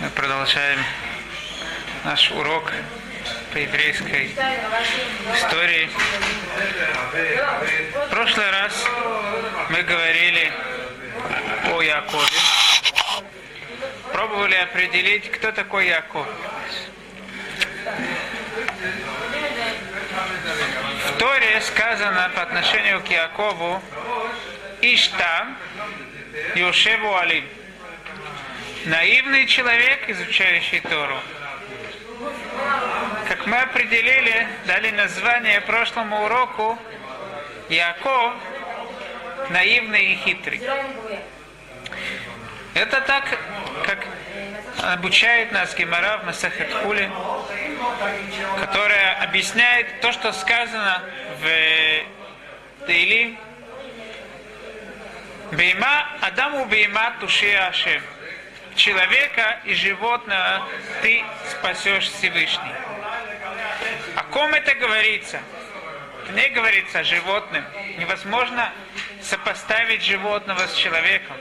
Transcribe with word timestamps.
Мы 0.00 0.10
продолжаем 0.10 0.78
наш 2.04 2.30
урок 2.30 2.72
по 3.52 3.56
еврейской 3.58 4.30
истории. 5.34 5.90
В 8.06 8.08
прошлый 8.10 8.48
раз 8.50 8.84
мы 9.70 9.82
говорили 9.82 10.52
о 11.72 11.82
Якове. 11.82 12.38
Пробовали 14.12 14.54
определить, 14.54 15.32
кто 15.32 15.50
такой 15.50 15.88
Яков. 15.88 16.28
В 21.06 21.18
Торе 21.18 21.60
сказано 21.62 22.30
по 22.36 22.42
отношению 22.42 23.02
к 23.02 23.08
Якову 23.08 23.82
Ишта 24.80 25.48
Йошеву 26.54 27.16
Алим 27.16 27.44
наивный 28.86 29.46
человек, 29.46 30.08
изучающий 30.08 30.80
Тору. 30.80 31.18
Как 33.28 33.46
мы 33.46 33.58
определили, 33.58 34.48
дали 34.66 34.90
название 34.90 35.60
прошлому 35.60 36.24
уроку, 36.24 36.78
Яков 37.68 38.34
наивный 39.50 40.12
и 40.12 40.16
хитрый. 40.16 40.60
Это 42.74 43.00
так, 43.02 43.38
как 43.84 44.06
обучает 44.82 45.52
нас 45.52 45.74
Гемара 45.74 46.18
в 46.18 46.26
Масахет 46.26 46.72
Хули, 46.72 47.10
которая 48.60 49.22
объясняет 49.22 50.00
то, 50.00 50.12
что 50.12 50.32
сказано 50.32 51.02
в 51.40 52.86
Таили. 52.86 53.38
Бейма 55.52 56.06
Адаму 56.20 56.66
Бейма 56.66 57.14
Тушия 57.20 57.68
Ашем 57.68 58.02
человека 58.78 59.60
и 59.64 59.74
животного 59.74 60.66
ты 61.02 61.22
спасешь 61.50 62.08
Всевышний. 62.08 62.72
О 64.16 64.22
ком 64.24 64.54
это 64.54 64.74
говорится? 64.74 65.40
Не 66.34 66.48
говорится 66.50 67.00
о 67.00 67.04
животным. 67.04 67.64
Невозможно 67.98 68.72
сопоставить 69.22 70.02
животного 70.02 70.66
с 70.66 70.74
человеком. 70.74 71.36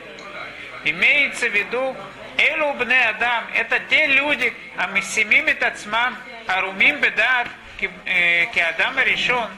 Имеется 0.84 1.50
в 1.50 1.54
виду 1.54 1.96
Элу 2.38 2.74
бне 2.74 3.10
Адам, 3.10 3.46
это 3.56 3.80
те 3.90 4.06
люди, 4.08 4.54
а 4.78 4.88
мы 4.88 5.02
семим 5.02 5.54
тацмам, 5.56 6.16
арумим 6.46 7.00
бедат, 7.00 7.48
ки 7.80 8.60
Адам 8.60 9.00
решен, 9.00 9.50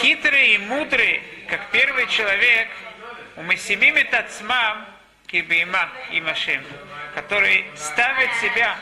хитрые 0.00 0.54
и 0.54 0.58
мудрые, 0.58 1.22
как 1.48 1.70
первый 1.70 2.06
человек, 2.08 2.68
у 3.36 3.42
Месимим 3.42 3.96
Тацмам, 4.08 4.86
Кибима 5.26 5.88
и 6.12 6.20
Машем, 6.20 6.62
которые 7.14 7.64
ставят 7.76 8.30
себя, 8.40 8.76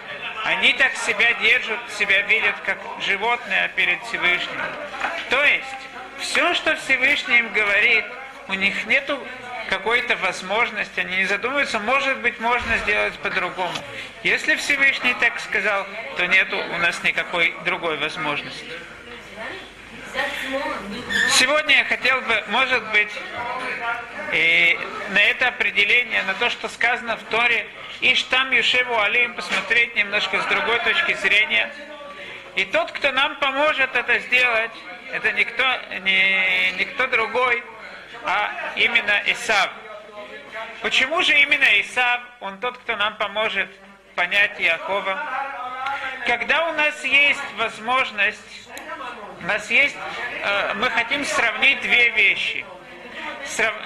они 0.45 0.73
так 0.73 0.97
себя 0.97 1.33
держат, 1.35 1.79
себя 1.97 2.23
видят 2.23 2.55
как 2.65 2.79
животное 3.01 3.69
перед 3.77 4.03
Всевышним. 4.05 4.61
То 5.31 5.45
есть, 5.45 5.67
все, 6.19 6.55
что 6.55 6.75
Всевышний 6.77 7.39
им 7.39 7.53
говорит, 7.53 8.05
у 8.49 8.55
них 8.55 8.87
нету 8.87 9.19
какой-то 9.69 10.17
возможности, 10.17 11.01
они 11.01 11.17
не 11.17 11.27
задумываются, 11.27 11.79
может 11.79 12.19
быть, 12.19 12.41
можно 12.41 12.77
сделать 12.79 13.15
по-другому. 13.21 13.73
Если 14.23 14.57
Всевышний 14.57 15.15
так 15.21 15.39
сказал, 15.41 15.87
то 16.17 16.27
нету 16.27 16.57
у 16.59 16.79
нас 16.79 17.03
никакой 17.03 17.55
другой 17.65 17.97
возможности. 17.99 18.67
Сегодня 21.31 21.79
я 21.79 21.85
хотел 21.85 22.21
бы, 22.21 22.45
может 22.49 22.83
быть, 22.91 23.13
и 24.33 24.79
на 25.11 25.19
это 25.19 25.49
определение, 25.49 26.23
на 26.25 26.35
то, 26.35 26.51
что 26.51 26.69
сказано 26.69 27.17
в 27.17 27.23
Торе, 27.25 27.67
Иш 28.01 28.23
там 28.25 28.51
Юшеву 28.51 28.99
Алим, 28.99 29.35
посмотреть 29.35 29.95
немножко 29.97 30.41
с 30.41 30.47
другой 30.47 30.79
точки 30.81 31.15
зрения. 31.15 31.73
И 32.57 32.65
тот, 32.67 32.93
кто 32.93 33.13
нам 33.13 33.37
поможет 33.37 33.95
это 33.95 34.19
сделать, 34.19 34.73
это 35.13 35.33
никто, 35.33 35.65
не, 36.05 36.73
никто 36.73 37.07
другой, 37.07 37.63
а 38.25 38.51
именно 38.77 39.23
Исав. 39.27 39.71
Почему 40.83 41.23
же 41.23 41.39
именно 41.41 41.81
Исав, 41.81 42.21
он 42.41 42.59
тот, 42.59 42.77
кто 42.79 42.97
нам 42.97 43.17
поможет 43.17 43.71
понять 44.15 44.59
Якова? 44.61 45.19
Когда 46.27 46.69
у 46.69 46.73
нас 46.75 47.03
есть 47.05 47.41
возможность, 47.57 48.62
у 49.43 49.47
нас 49.47 49.71
есть, 49.71 49.97
э, 50.43 50.75
мы 50.75 50.89
хотим 50.91 51.25
сравнить 51.25 51.81
две 51.81 52.11
вещи. 52.11 52.65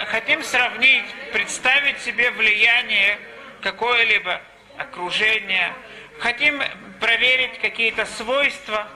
Хотим 0.09 0.43
сравнить, 0.43 1.07
представить 1.33 1.99
себе 2.01 2.31
влияние 2.31 3.19
какое-либо 3.63 4.41
окружение, 4.77 5.73
хотим 6.19 6.63
проверить 7.01 7.59
какие-то 7.61 8.05
свойства, 8.05 8.87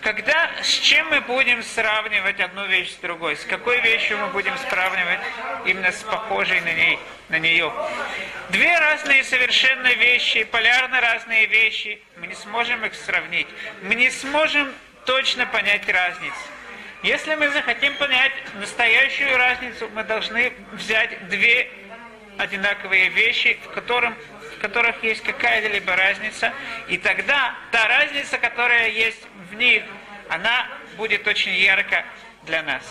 когда, 0.00 0.50
с 0.62 0.68
чем 0.80 1.08
мы 1.10 1.20
будем 1.20 1.62
сравнивать 1.62 2.40
одну 2.40 2.66
вещь 2.66 2.92
с 2.92 2.96
другой? 2.96 3.36
С 3.36 3.44
какой 3.44 3.80
вещью 3.82 4.18
мы 4.18 4.28
будем 4.28 4.56
сравнивать 4.58 5.20
именно 5.66 5.92
с 5.92 6.02
похожей 6.02 6.60
на, 6.62 6.72
ней, 6.72 6.98
на 7.28 7.38
нее? 7.38 7.72
Две 8.48 8.76
разные 8.78 9.22
совершенно 9.22 9.92
вещи, 9.92 10.42
полярно 10.44 11.00
разные 11.00 11.46
вещи, 11.46 12.02
мы 12.16 12.26
не 12.26 12.34
сможем 12.34 12.84
их 12.84 12.94
сравнить. 12.94 13.46
Мы 13.82 13.94
не 13.94 14.10
сможем 14.10 14.72
точно 15.04 15.46
понять 15.46 15.88
разницу. 15.88 16.36
Если 17.02 17.34
мы 17.34 17.50
захотим 17.50 17.94
понять 17.96 18.32
настоящую 18.54 19.36
разницу, 19.36 19.90
мы 19.92 20.04
должны 20.04 20.52
взять 20.72 21.28
две 21.28 21.68
одинаковые 22.38 23.08
вещи, 23.08 23.58
в, 23.64 23.70
котором, 23.70 24.14
в 24.56 24.60
которых 24.60 25.02
есть 25.02 25.22
какая-либо 25.22 25.96
разница, 25.96 26.52
и 26.88 26.98
тогда 26.98 27.54
та 27.72 27.88
разница, 27.88 28.38
которая 28.38 28.88
есть 28.88 29.26
в 29.50 29.54
них, 29.54 29.82
она 30.28 30.68
будет 30.96 31.26
очень 31.26 31.54
ярко 31.54 32.04
для 32.44 32.62
нас. 32.62 32.82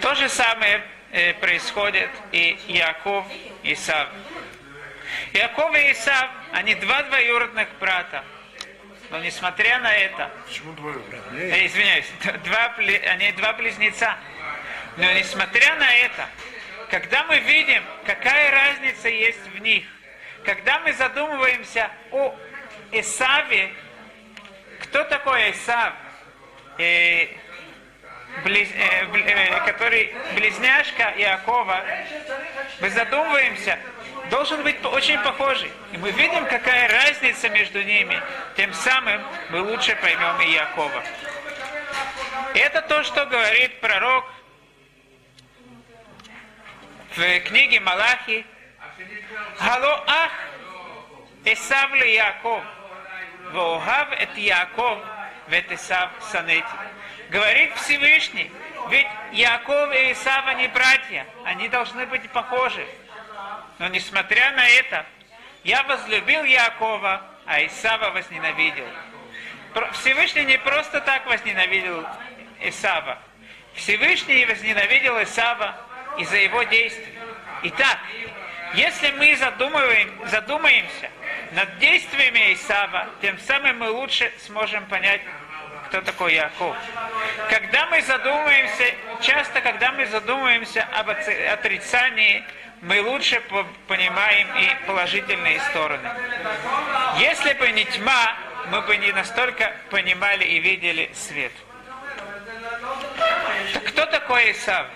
То 0.00 0.14
же 0.14 0.28
самое 0.28 0.82
э, 1.12 1.34
происходит 1.34 2.10
и 2.32 2.58
Яков 2.68 3.26
и 3.62 3.72
Исав. 3.74 4.08
Яков 5.32 5.74
и 5.76 5.92
Исав, 5.92 6.30
они 6.52 6.74
два 6.74 7.02
двоюродных 7.02 7.68
брата. 7.78 8.24
Но 9.14 9.20
несмотря 9.20 9.78
на 9.78 9.94
это... 9.94 10.28
Почему 10.44 10.72
двое? 10.72 10.98
Э, 11.34 11.66
извиняюсь, 11.66 12.06
два, 12.44 12.74
они 13.12 13.30
два 13.30 13.52
близнеца. 13.52 14.16
Но 14.96 15.12
несмотря 15.12 15.76
на 15.76 15.94
это, 15.94 16.28
когда 16.90 17.22
мы 17.22 17.38
видим, 17.38 17.80
какая 18.04 18.50
разница 18.50 19.08
есть 19.08 19.46
в 19.54 19.58
них, 19.60 19.84
когда 20.44 20.80
мы 20.80 20.92
задумываемся 20.94 21.92
о 22.10 22.34
Исаве, 22.90 23.72
кто 24.80 25.04
такой 25.04 25.52
Исав, 25.52 25.92
э, 26.78 27.28
близ, 28.42 28.68
э, 28.74 29.06
э, 29.12 29.64
который 29.64 30.12
близняшка 30.34 31.14
Иакова, 31.16 31.84
мы 32.80 32.90
задумываемся, 32.90 33.78
должен 34.30 34.62
быть 34.62 34.84
очень 34.84 35.18
похожий. 35.20 35.70
И 35.92 35.98
мы 35.98 36.10
видим, 36.12 36.46
какая 36.46 36.88
разница 36.88 37.48
между 37.48 37.82
ними. 37.82 38.20
Тем 38.56 38.72
самым 38.72 39.22
мы 39.50 39.62
лучше 39.62 39.96
поймем 39.96 40.40
и 40.40 40.52
Якова. 40.52 41.02
Это 42.54 42.82
то, 42.82 43.02
что 43.02 43.26
говорит 43.26 43.80
пророк 43.80 44.24
в 47.16 47.40
книге 47.40 47.80
Малахи. 47.80 48.44
Хало 49.58 50.04
ах 50.06 50.30
Эсав 51.44 51.92
ли 51.92 52.14
Яков, 52.14 52.64
Воохав 53.52 54.12
эт 54.12 54.34
Яков, 54.36 54.98
вет 55.48 55.70
Эсав 55.70 56.10
санети. 56.32 56.64
Говорит 57.28 57.74
Всевышний, 57.76 58.50
ведь 58.88 59.06
Яков 59.32 59.92
и 59.92 60.12
Исав, 60.12 60.46
они 60.46 60.68
братья, 60.68 61.26
они 61.44 61.68
должны 61.68 62.06
быть 62.06 62.30
похожи. 62.30 62.86
Но 63.78 63.88
несмотря 63.88 64.52
на 64.52 64.66
это, 64.68 65.06
я 65.64 65.82
возлюбил 65.84 66.44
Якова, 66.44 67.22
а 67.46 67.64
Исава 67.64 68.10
возненавидел. 68.10 68.86
Всевышний 69.92 70.44
не 70.44 70.58
просто 70.58 71.00
так 71.00 71.26
возненавидел 71.26 72.06
Исава. 72.60 73.18
Всевышний 73.74 74.46
возненавидел 74.46 75.20
Исава 75.22 75.74
из-за 76.18 76.36
его 76.36 76.62
действий. 76.62 77.18
Итак, 77.64 77.98
если 78.74 79.10
мы 79.12 79.34
задумываем, 79.36 80.28
задумаемся 80.28 81.10
над 81.52 81.78
действиями 81.78 82.52
Исава, 82.54 83.08
тем 83.20 83.38
самым 83.38 83.78
мы 83.78 83.90
лучше 83.90 84.32
сможем 84.46 84.84
понять, 84.86 85.20
кто 85.88 86.00
такой 86.00 86.34
Яков. 86.34 86.76
Когда 87.48 87.86
мы 87.86 88.00
задумаемся, 88.02 88.94
часто 89.20 89.60
когда 89.60 89.92
мы 89.92 90.06
задумаемся 90.06 90.86
об 90.92 91.10
отрицании, 91.10 92.44
мы 92.84 93.00
лучше 93.00 93.42
понимаем 93.88 94.46
и 94.58 94.86
положительные 94.86 95.60
стороны. 95.70 96.08
Если 97.18 97.54
бы 97.54 97.70
не 97.72 97.84
тьма, 97.86 98.36
мы 98.70 98.82
бы 98.82 98.96
не 98.98 99.10
настолько 99.12 99.72
понимали 99.90 100.44
и 100.44 100.60
видели 100.60 101.10
свет. 101.14 101.52
Так 103.72 103.84
кто 103.84 104.06
такой 104.06 104.52
Исав? 104.52 104.86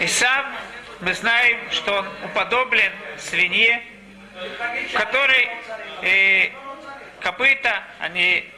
Исав 0.00 0.46
мы 1.00 1.14
знаем, 1.14 1.58
что 1.72 1.98
он 1.98 2.08
уподоблен 2.24 2.92
свинье, 3.18 3.82
в 4.90 4.92
которой 4.96 5.48
э, 6.02 6.50
копыта, 7.20 7.82
они 7.98 8.48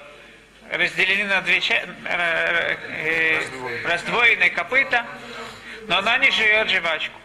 разделены 0.71 1.25
на 1.25 1.41
две 1.41 1.61
части, 1.61 1.89
э, 2.05 2.77
э, 3.03 3.87
раздвоенные 3.87 4.51
копыта, 4.51 5.07
но 5.91 5.99
она 5.99 6.19
не 6.19 6.31
живет 6.31 6.71
жвачку. 6.71 7.19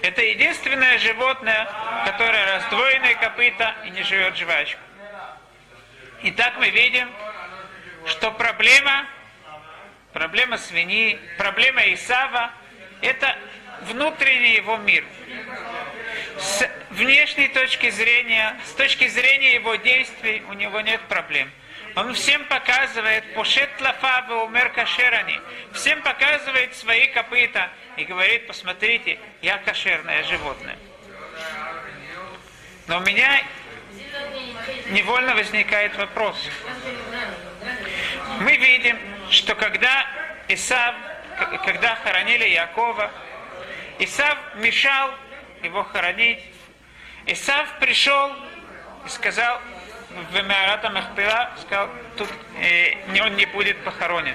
Это 0.00 0.22
единственное 0.22 0.98
животное, 0.98 1.68
которое 2.06 2.56
раздвоенное 2.56 3.14
копыта 3.16 3.74
и 3.84 3.90
не 3.90 4.02
живет 4.02 4.34
жвачку. 4.34 4.80
Итак, 6.22 6.54
мы 6.56 6.70
видим, 6.70 7.06
что 8.06 8.30
проблема, 8.30 9.06
проблема 10.14 10.56
свиньи, 10.56 11.20
проблема 11.36 11.82
Исава, 11.92 12.50
это 13.02 13.36
внутренний 13.82 14.54
его 14.54 14.78
мир. 14.78 15.04
С 16.38 16.66
внешней 16.88 17.48
точки 17.48 17.90
зрения, 17.90 18.56
с 18.64 18.72
точки 18.72 19.06
зрения 19.08 19.52
его 19.56 19.74
действий, 19.74 20.42
у 20.48 20.54
него 20.54 20.80
нет 20.80 21.02
проблем. 21.10 21.50
Он 21.98 22.14
всем 22.14 22.44
показывает, 22.44 23.34
пошет 23.34 23.68
лафаба 23.80 24.44
умер 24.44 24.70
кашерани, 24.70 25.40
всем 25.72 26.00
показывает 26.02 26.76
свои 26.76 27.08
копыта 27.08 27.70
и 27.96 28.04
говорит, 28.04 28.46
посмотрите, 28.46 29.18
я 29.42 29.58
кошерное 29.58 30.22
животное. 30.22 30.78
Но 32.86 32.98
у 32.98 33.00
меня 33.00 33.42
невольно 34.90 35.34
возникает 35.34 35.96
вопрос. 35.96 36.36
Мы 38.42 38.56
видим, 38.56 38.96
что 39.30 39.56
когда 39.56 40.06
Исав, 40.46 40.94
когда 41.64 41.96
хоронили 41.96 42.48
Якова, 42.48 43.10
Исав 43.98 44.38
мешал 44.54 45.10
его 45.64 45.82
хоронить. 45.82 46.44
Исав 47.26 47.66
пришел 47.80 48.32
и 49.04 49.08
сказал, 49.08 49.60
в 50.10 50.42
Меарата 50.42 50.90
Махпила, 50.90 51.50
сказал, 51.60 51.90
тут 52.16 52.28
э, 52.60 53.20
он 53.20 53.36
не 53.36 53.46
будет 53.46 53.82
похоронен. 53.84 54.34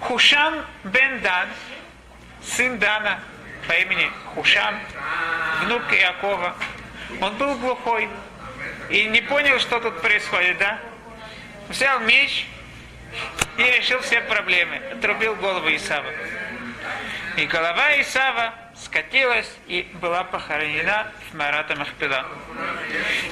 Хушам 0.00 0.64
бен 0.84 1.20
Дан, 1.20 1.48
сын 2.42 2.78
Дана 2.78 3.20
по 3.68 3.72
имени 3.72 4.10
Хушам, 4.34 4.78
внук 5.62 5.82
Иакова, 5.92 6.54
он 7.20 7.36
был 7.36 7.54
глухой 7.56 8.08
и 8.90 9.04
не 9.04 9.20
понял, 9.20 9.58
что 9.60 9.80
тут 9.80 10.00
происходит, 10.02 10.58
да? 10.58 10.78
Взял 11.68 12.00
меч 12.00 12.46
и 13.56 13.62
решил 13.62 14.00
все 14.00 14.20
проблемы. 14.22 14.76
Отрубил 14.92 15.36
голову 15.36 15.68
Исава. 15.74 16.10
И 17.36 17.46
голова 17.46 18.00
Исава 18.00 18.54
скатилась 18.92 19.50
и 19.68 19.88
была 19.94 20.22
похоронена 20.22 21.10
в 21.30 21.34
Марата 21.34 21.74
Махпила. 21.76 22.26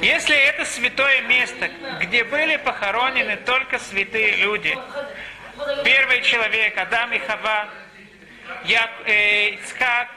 Если 0.01 0.35
это 0.35 0.65
святое 0.65 1.21
место, 1.21 1.69
где 1.99 2.23
были 2.23 2.57
похоронены 2.57 3.37
только 3.37 3.77
святые 3.77 4.37
люди, 4.37 4.75
первый 5.85 6.23
человек, 6.23 6.75
Адам 6.77 7.13
и 7.13 7.19
Хава, 7.19 7.69
Як, 8.65 8.89
э, 9.05 9.49
Ицхак 9.51 10.07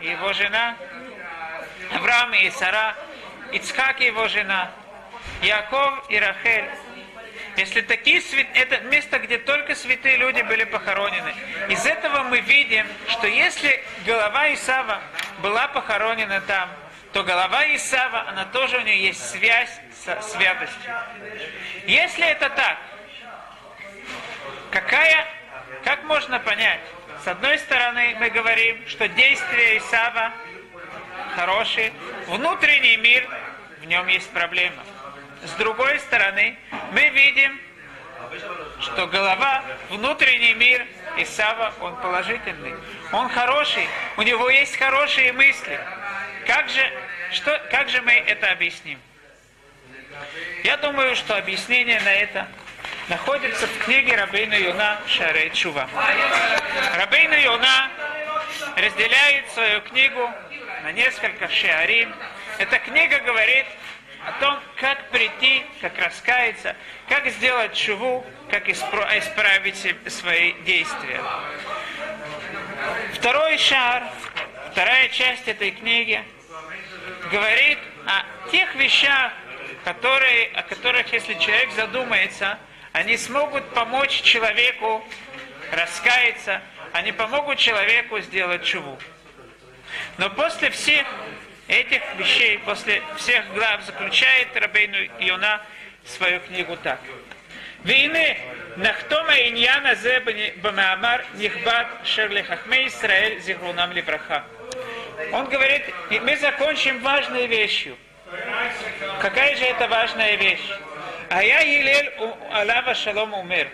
и 0.00 0.08
его 0.08 0.32
жена, 0.32 0.74
Авраам 1.94 2.32
и 2.32 2.50
Сара, 2.50 2.94
Ицхак 3.52 4.00
и 4.00 4.06
его 4.06 4.26
жена, 4.28 4.70
Яков 5.42 6.10
и 6.10 6.18
Рахель, 6.18 6.70
если 7.58 7.80
такие 7.80 8.20
свят... 8.20 8.46
это 8.54 8.80
место, 8.82 9.18
где 9.18 9.36
только 9.36 9.74
святые 9.74 10.16
люди 10.16 10.42
были 10.42 10.62
похоронены. 10.64 11.34
Из 11.68 11.84
этого 11.84 12.22
мы 12.22 12.40
видим, 12.40 12.86
что 13.08 13.26
если 13.26 13.82
голова 14.06 14.54
Исава 14.54 15.02
была 15.42 15.66
похоронена 15.68 16.40
там, 16.42 16.70
то 17.12 17.24
голова 17.24 17.64
Исава, 17.74 18.28
она 18.28 18.44
тоже 18.44 18.78
у 18.78 18.80
нее 18.82 19.06
есть 19.06 19.30
связь 19.30 19.70
со 20.04 20.20
святостью. 20.22 20.94
Если 21.86 22.26
это 22.26 22.48
так, 22.50 22.78
какая, 24.70 25.26
как 25.84 26.04
можно 26.04 26.38
понять? 26.38 26.80
С 27.24 27.26
одной 27.26 27.58
стороны, 27.58 28.16
мы 28.20 28.30
говорим, 28.30 28.86
что 28.86 29.08
действия 29.08 29.78
Исава 29.78 30.32
хорошие, 31.34 31.92
внутренний 32.26 32.96
мир, 32.98 33.28
в 33.80 33.84
нем 33.84 34.06
есть 34.06 34.30
проблема. 34.30 34.84
С 35.42 35.52
другой 35.52 35.98
стороны, 36.00 36.58
мы 36.92 37.08
видим, 37.10 37.60
что 38.80 39.06
голова, 39.06 39.62
внутренний 39.90 40.54
мир 40.54 40.84
Исава, 41.16 41.72
он 41.80 41.96
положительный. 41.96 42.74
Он 43.12 43.28
хороший, 43.28 43.86
у 44.16 44.22
него 44.22 44.50
есть 44.50 44.76
хорошие 44.76 45.32
мысли. 45.32 45.80
Как 46.46 46.68
же, 46.68 46.92
что, 47.32 47.60
как 47.70 47.88
же 47.88 48.02
мы 48.02 48.12
это 48.12 48.50
объясним? 48.50 48.98
Я 50.64 50.76
думаю, 50.76 51.14
что 51.14 51.36
объяснение 51.36 52.00
на 52.00 52.12
это 52.12 52.48
находится 53.08 53.66
в 53.66 53.78
книге 53.84 54.16
Рабейна 54.16 54.54
Юна 54.54 55.00
Шарей 55.06 55.50
Чува. 55.50 55.88
Рабейна 56.96 57.34
Юна 57.34 57.90
разделяет 58.76 59.50
свою 59.52 59.80
книгу 59.82 60.30
на 60.82 60.92
несколько 60.92 61.48
шиарим. 61.48 62.12
Эта 62.58 62.78
книга 62.78 63.20
говорит 63.20 63.66
о 64.28 64.32
том, 64.40 64.60
как 64.76 65.08
прийти, 65.08 65.64
как 65.80 65.98
раскаяться, 65.98 66.76
как 67.08 67.26
сделать 67.28 67.72
чуву, 67.72 68.26
как 68.50 68.68
исправить 68.68 69.76
свои 70.08 70.52
действия. 70.64 71.22
Второй 73.14 73.56
шар, 73.56 74.04
вторая 74.70 75.08
часть 75.08 75.48
этой 75.48 75.70
книги, 75.70 76.22
говорит 77.32 77.78
о 78.06 78.50
тех 78.50 78.74
вещах, 78.74 79.32
которые, 79.84 80.48
о 80.48 80.62
которых, 80.62 81.10
если 81.10 81.32
человек 81.34 81.70
задумается, 81.72 82.58
они 82.92 83.16
смогут 83.16 83.66
помочь 83.70 84.20
человеку 84.20 85.02
раскаяться, 85.72 86.60
они 86.92 87.12
помогут 87.12 87.56
человеку 87.56 88.20
сделать 88.20 88.62
чуву. 88.62 88.98
Но 90.18 90.28
после 90.28 90.68
всех 90.68 91.06
этих 91.67 92.01
вещей, 92.17 92.59
после 92.59 93.01
всех 93.17 93.45
глав, 93.53 93.83
заключает 93.83 94.55
Рабейну 94.55 94.97
Йона 95.19 95.61
свою 96.05 96.39
книгу 96.39 96.75
так. 96.77 96.99
והנה, 97.85 98.27
נחתום 98.77 99.25
העניין 99.29 99.85
הזה 99.85 100.17
במאמר 100.61 101.15
נכבד 101.33 101.83
אשר 102.03 102.27
לחכמי 102.29 102.77
ישראל 102.77 103.33
זיכרונם 103.39 103.91
לברכה. 103.93 104.39
Он 105.31 105.47
говорит, 105.47 105.83
мы 106.09 106.35
закончим 106.37 106.99
важной 107.01 107.45
вещью. 107.47 107.95
Какая 109.21 109.55
же 109.55 109.63
это 109.63 109.87
важная 109.87 110.35
вещь? 110.35 110.67
А 111.29 111.43
я 111.43 111.59
Елель 111.59 112.11
Алава 112.51 112.95
Шалом 112.95 113.33
умер. 113.33 113.67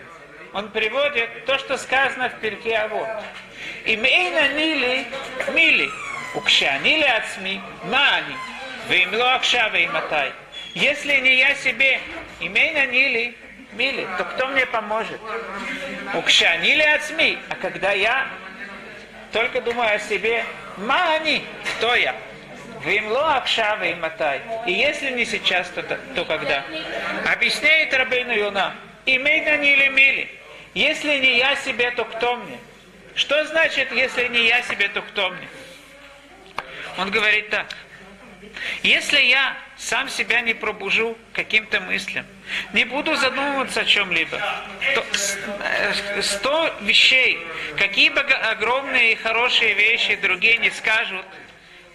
Он 0.52 0.70
приводит 0.70 1.44
то, 1.46 1.58
что 1.58 1.76
сказано 1.78 2.28
в 2.28 2.40
Пирке 2.40 2.76
Авод. 2.76 3.08
Им 3.86 4.04
эйна 4.04 4.48
нили 4.48 5.06
мили. 5.52 5.88
Укшани 6.35 6.97
ли 6.97 7.03
отсми, 7.03 7.61
мани, 7.85 8.35
вимло 8.89 9.35
акшава 9.35 9.77
и 9.77 9.87
матай. 9.87 10.33
Если 10.73 11.15
не 11.21 11.35
я 11.37 11.55
себе, 11.55 11.99
имей 12.41 12.73
на 12.73 12.85
нили, 12.87 13.37
мили, 13.71 14.05
то 14.17 14.25
кто 14.25 14.47
мне 14.47 14.65
поможет? 14.65 15.21
Укшани 16.13 16.75
ли 16.75 16.83
отсми, 16.83 17.37
а 17.49 17.55
когда 17.55 17.91
я 17.93 18.27
только 19.31 19.61
думаю 19.61 19.95
о 19.95 19.99
себе, 19.99 20.43
мани, 20.77 21.41
кто 21.77 21.95
я? 21.95 22.15
Вимло 22.83 23.37
акшава 23.37 23.83
и 23.83 23.95
матай. 23.95 24.41
И 24.67 24.73
если 24.73 25.11
не 25.11 25.25
сейчас, 25.25 25.69
то, 25.69 25.83
то, 25.83 25.97
то 26.15 26.25
когда? 26.25 26.65
Объясняет 27.31 27.93
Рабейну 27.93 28.33
Юна, 28.33 28.75
имей 29.05 29.41
на 29.41 29.55
нили 29.55 29.87
мили. 29.87 30.29
Если 30.73 31.17
не 31.17 31.37
я 31.37 31.55
себе, 31.55 31.91
то 31.91 32.03
кто 32.03 32.35
мне? 32.35 32.57
Что 33.15 33.45
значит, 33.45 33.93
если 33.93 34.27
не 34.27 34.45
я 34.45 34.61
себе, 34.63 34.89
то 34.89 35.01
кто 35.01 35.29
мне? 35.29 35.47
Он 36.97 37.11
говорит 37.11 37.49
так. 37.49 37.67
Если 38.83 39.19
я 39.21 39.57
сам 39.77 40.07
себя 40.09 40.41
не 40.41 40.53
пробужу 40.53 41.17
каким-то 41.33 41.81
мыслям, 41.81 42.25
не 42.73 42.85
буду 42.85 43.15
задумываться 43.15 43.81
о 43.81 43.85
чем-либо, 43.85 44.37
то 44.93 45.05
э, 45.59 46.21
сто 46.21 46.73
вещей, 46.81 47.45
какие 47.77 48.09
бы 48.09 48.21
огромные 48.21 49.13
и 49.13 49.15
хорошие 49.15 49.73
вещи 49.73 50.15
другие 50.15 50.57
не 50.57 50.69
скажут, 50.69 51.25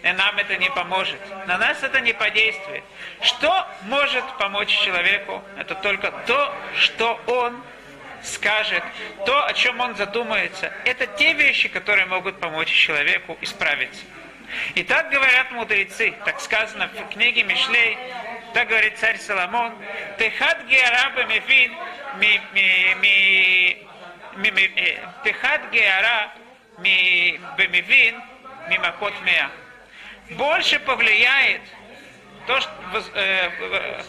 и 0.02 0.12
нам 0.12 0.36
это 0.38 0.56
не 0.56 0.70
поможет. 0.70 1.18
На 1.46 1.58
нас 1.58 1.82
это 1.82 2.00
не 2.00 2.12
подействует. 2.12 2.82
Что 3.22 3.66
может 3.82 4.24
помочь 4.38 4.70
человеку? 4.70 5.42
Это 5.58 5.74
только 5.74 6.10
то, 6.26 6.54
что 6.76 7.20
он 7.26 7.62
скажет, 8.22 8.82
то, 9.26 9.46
о 9.46 9.52
чем 9.52 9.80
он 9.80 9.94
задумается. 9.96 10.72
Это 10.84 11.06
те 11.06 11.32
вещи, 11.32 11.68
которые 11.68 12.06
могут 12.06 12.38
помочь 12.40 12.70
человеку 12.70 13.36
исправиться. 13.40 14.02
И 14.74 14.82
так 14.82 15.10
говорят 15.10 15.50
мудрецы, 15.52 16.14
так 16.24 16.40
сказано 16.40 16.88
в 16.88 17.12
книге 17.12 17.42
Мишлей, 17.44 17.96
так 18.54 18.68
говорит 18.68 18.98
царь 18.98 19.18
Соломон, 19.18 19.72
Техат 20.18 20.64
геараба 20.66 21.24
мефин, 21.24 21.74
Техат 25.24 25.70
геара 25.70 26.32
бемевин, 26.78 28.20
мимо 28.68 28.94
мея. 29.24 29.50
Больше 30.30 30.78
повлияет 30.80 31.62
то, 32.46 32.60
что, 32.60 32.72
э, 33.14 33.50
э, 33.60 34.02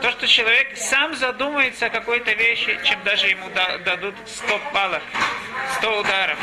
то, 0.00 0.10
что 0.10 0.26
человек 0.26 0.76
сам 0.76 1.14
задумается 1.14 1.86
о 1.86 1.90
какой-то 1.90 2.32
вещи, 2.32 2.78
чем 2.84 3.02
даже 3.04 3.28
ему 3.28 3.48
дадут 3.50 4.14
100 4.26 4.60
палок, 4.72 5.02
100 5.78 6.00
ударов. 6.00 6.38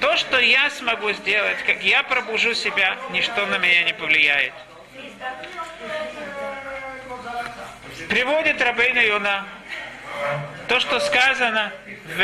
То, 0.00 0.16
что 0.16 0.38
я 0.38 0.70
смогу 0.70 1.12
сделать, 1.12 1.58
как 1.66 1.82
я 1.82 2.02
пробужу 2.02 2.54
себя, 2.54 2.96
ничто 3.10 3.46
на 3.46 3.58
меня 3.58 3.82
не 3.84 3.92
повлияет. 3.92 4.52
Приводит 8.08 8.60
Рабейна 8.62 9.00
Юна 9.00 9.44
то, 10.68 10.80
что 10.80 11.00
сказано 11.00 11.72
в 12.16 12.20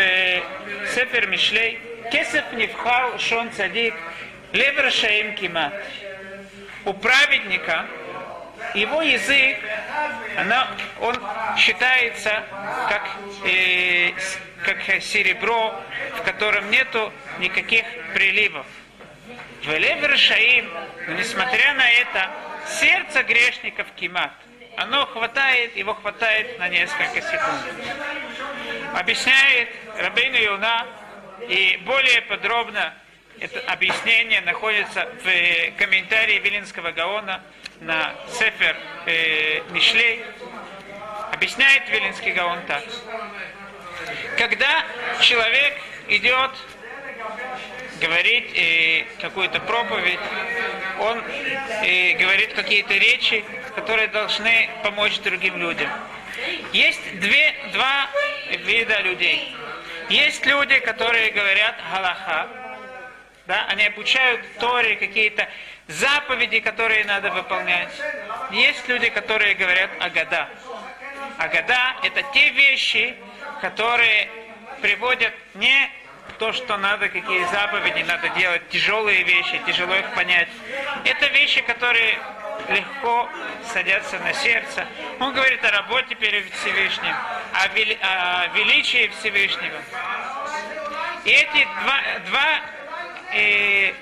Сефер 0.95 1.27
Мишлей, 1.27 1.81
Кесев 2.13 2.45
Невхал 2.53 3.19
Шон 3.19 3.51
Цадик, 3.53 3.95
Левер 4.53 4.91
Шаим 4.93 5.35
Кимат. 5.35 5.75
У 6.85 6.93
праведника 6.93 7.87
его 8.75 9.03
язык, 9.03 9.59
она, 10.37 10.69
он 11.01 11.17
считается 11.57 12.45
как, 12.89 13.09
э, 13.45 14.13
как 14.65 15.03
серебро, 15.03 15.75
в 16.17 16.23
котором 16.23 16.71
нету 16.71 17.13
никаких 17.39 17.85
приливов. 18.15 18.67
В 19.65 19.71
Левер 19.71 20.17
Шаим, 20.19 20.71
но 21.07 21.15
несмотря 21.15 21.75
на 21.75 21.89
это, 21.91 22.31
сердце 22.67 23.23
грешников 23.23 23.87
кимат. 23.97 24.33
Оно 24.77 25.07
хватает, 25.07 25.77
его 25.77 25.95
хватает 25.95 26.59
на 26.59 26.69
несколько 26.69 27.23
секунд. 27.23 27.63
Объясняет 28.95 29.69
Рабейну 29.99 30.37
Юна, 30.37 30.87
и 31.49 31.81
более 31.85 32.23
подробно 32.23 32.95
это 33.41 33.61
объяснение 33.61 34.41
находится 34.43 35.09
в 35.23 35.79
комментарии 35.79 36.39
Вилинского 36.39 36.93
Гаона 36.93 37.43
на 37.81 38.15
Сефер 38.29 38.77
э, 39.07 39.61
Мишлей. 39.71 40.23
Объясняет 41.33 41.89
Вилинский 41.91 42.33
Гаон 42.33 42.59
так. 42.67 42.85
Когда 44.39 44.85
человек 45.21 45.75
идет 46.09 46.51
говорить 48.01 48.51
э, 48.55 49.05
какую-то 49.21 49.61
проповедь, 49.61 50.21
он 51.01 51.23
э, 51.83 52.13
говорит 52.17 52.55
какие-то 52.55 52.95
речи, 52.95 53.45
которые 53.75 54.09
должны 54.09 54.69
помочь 54.83 55.19
другим 55.21 55.57
людям. 55.59 55.91
Есть 56.73 57.21
две, 57.21 57.55
два 57.73 58.09
вида 58.65 59.01
людей. 59.01 59.57
Есть 60.09 60.45
люди, 60.47 60.79
которые 60.81 61.31
говорят 61.31 61.77
галаха, 61.91 62.49
да, 63.47 63.67
они 63.69 63.87
обучают 63.87 64.41
Торе 64.59 64.97
какие-то 64.97 65.49
заповеди, 65.89 66.61
которые 66.61 67.05
надо 67.05 67.31
выполнять. 67.31 67.91
Есть 68.51 68.89
люди, 68.89 69.11
которые 69.11 69.55
говорят 69.55 69.91
агада. 70.01 70.49
Агада– 71.39 71.97
это 72.03 72.23
те 72.33 72.51
вещи, 72.51 73.15
которые 73.61 74.29
приводят 74.81 75.33
не 75.55 75.91
то, 76.39 76.53
что 76.53 76.77
надо, 76.77 77.09
какие 77.09 77.45
заповеди 77.45 78.03
надо 78.03 78.29
делать, 78.31 78.69
тяжелые 78.69 79.23
вещи, 79.23 79.61
тяжело 79.67 79.95
их 79.95 80.15
понять. 80.15 80.49
Это 81.05 81.27
вещи, 81.27 81.61
которые 81.63 82.19
легко 82.69 83.29
садятся 83.73 84.19
на 84.21 84.33
сердце. 84.33 84.87
Он 85.21 85.33
говорит 85.33 85.65
о 85.65 85.71
работе 85.71 86.15
перед 86.15 86.51
Всевышним, 86.55 87.15
о, 87.53 87.69
вели, 87.69 87.99
о 88.01 88.47
величии 88.55 89.11
Всевышнего. 89.19 89.79
И 91.25 91.31
эти 91.31 91.65
два, 91.65 92.01
два, 92.27 92.61
и 93.35 93.95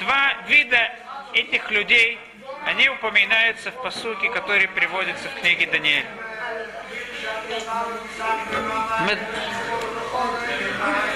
два 0.00 0.34
вида 0.46 0.90
этих 1.34 1.70
людей, 1.70 2.18
они 2.66 2.88
упоминаются 2.88 3.70
в 3.70 3.82
посуке, 3.82 4.30
которые 4.30 4.68
приводятся 4.68 5.28
в 5.28 5.40
книге 5.40 5.66
Даниэля. 5.66 6.06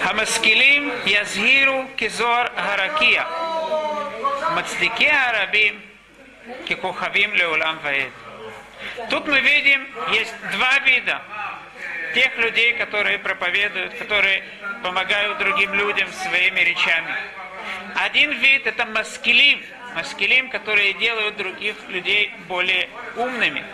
Хамаскилим 0.05 0.93
язгиру 1.07 1.89
кизор 1.97 2.51
гаракия. 2.55 3.27
Мацдики 4.55 5.05
арабим 5.05 5.81
кикухавим 6.67 7.35
леулам 7.35 7.79
ваэд. 7.81 8.13
Тут 9.11 9.27
мы 9.27 9.41
видим, 9.41 9.87
есть 10.13 10.35
два 10.53 10.79
вида 10.81 11.23
тех 12.15 12.37
людей, 12.37 12.75
которые 12.75 13.19
проповедуют, 13.19 13.95
которые 13.95 14.43
помогают 14.83 15.39
другим 15.39 15.73
людям 15.75 16.09
своими 16.13 16.61
речами. 16.61 17.15
Один 17.97 18.33
вид 18.33 18.67
это 18.67 18.87
маскилим, 18.87 19.63
маскилим, 19.95 20.51
которые 20.51 20.95
делают 20.95 21.37
других 21.37 21.77
людей 21.89 22.33
более 22.49 22.89
умными. 23.17 23.65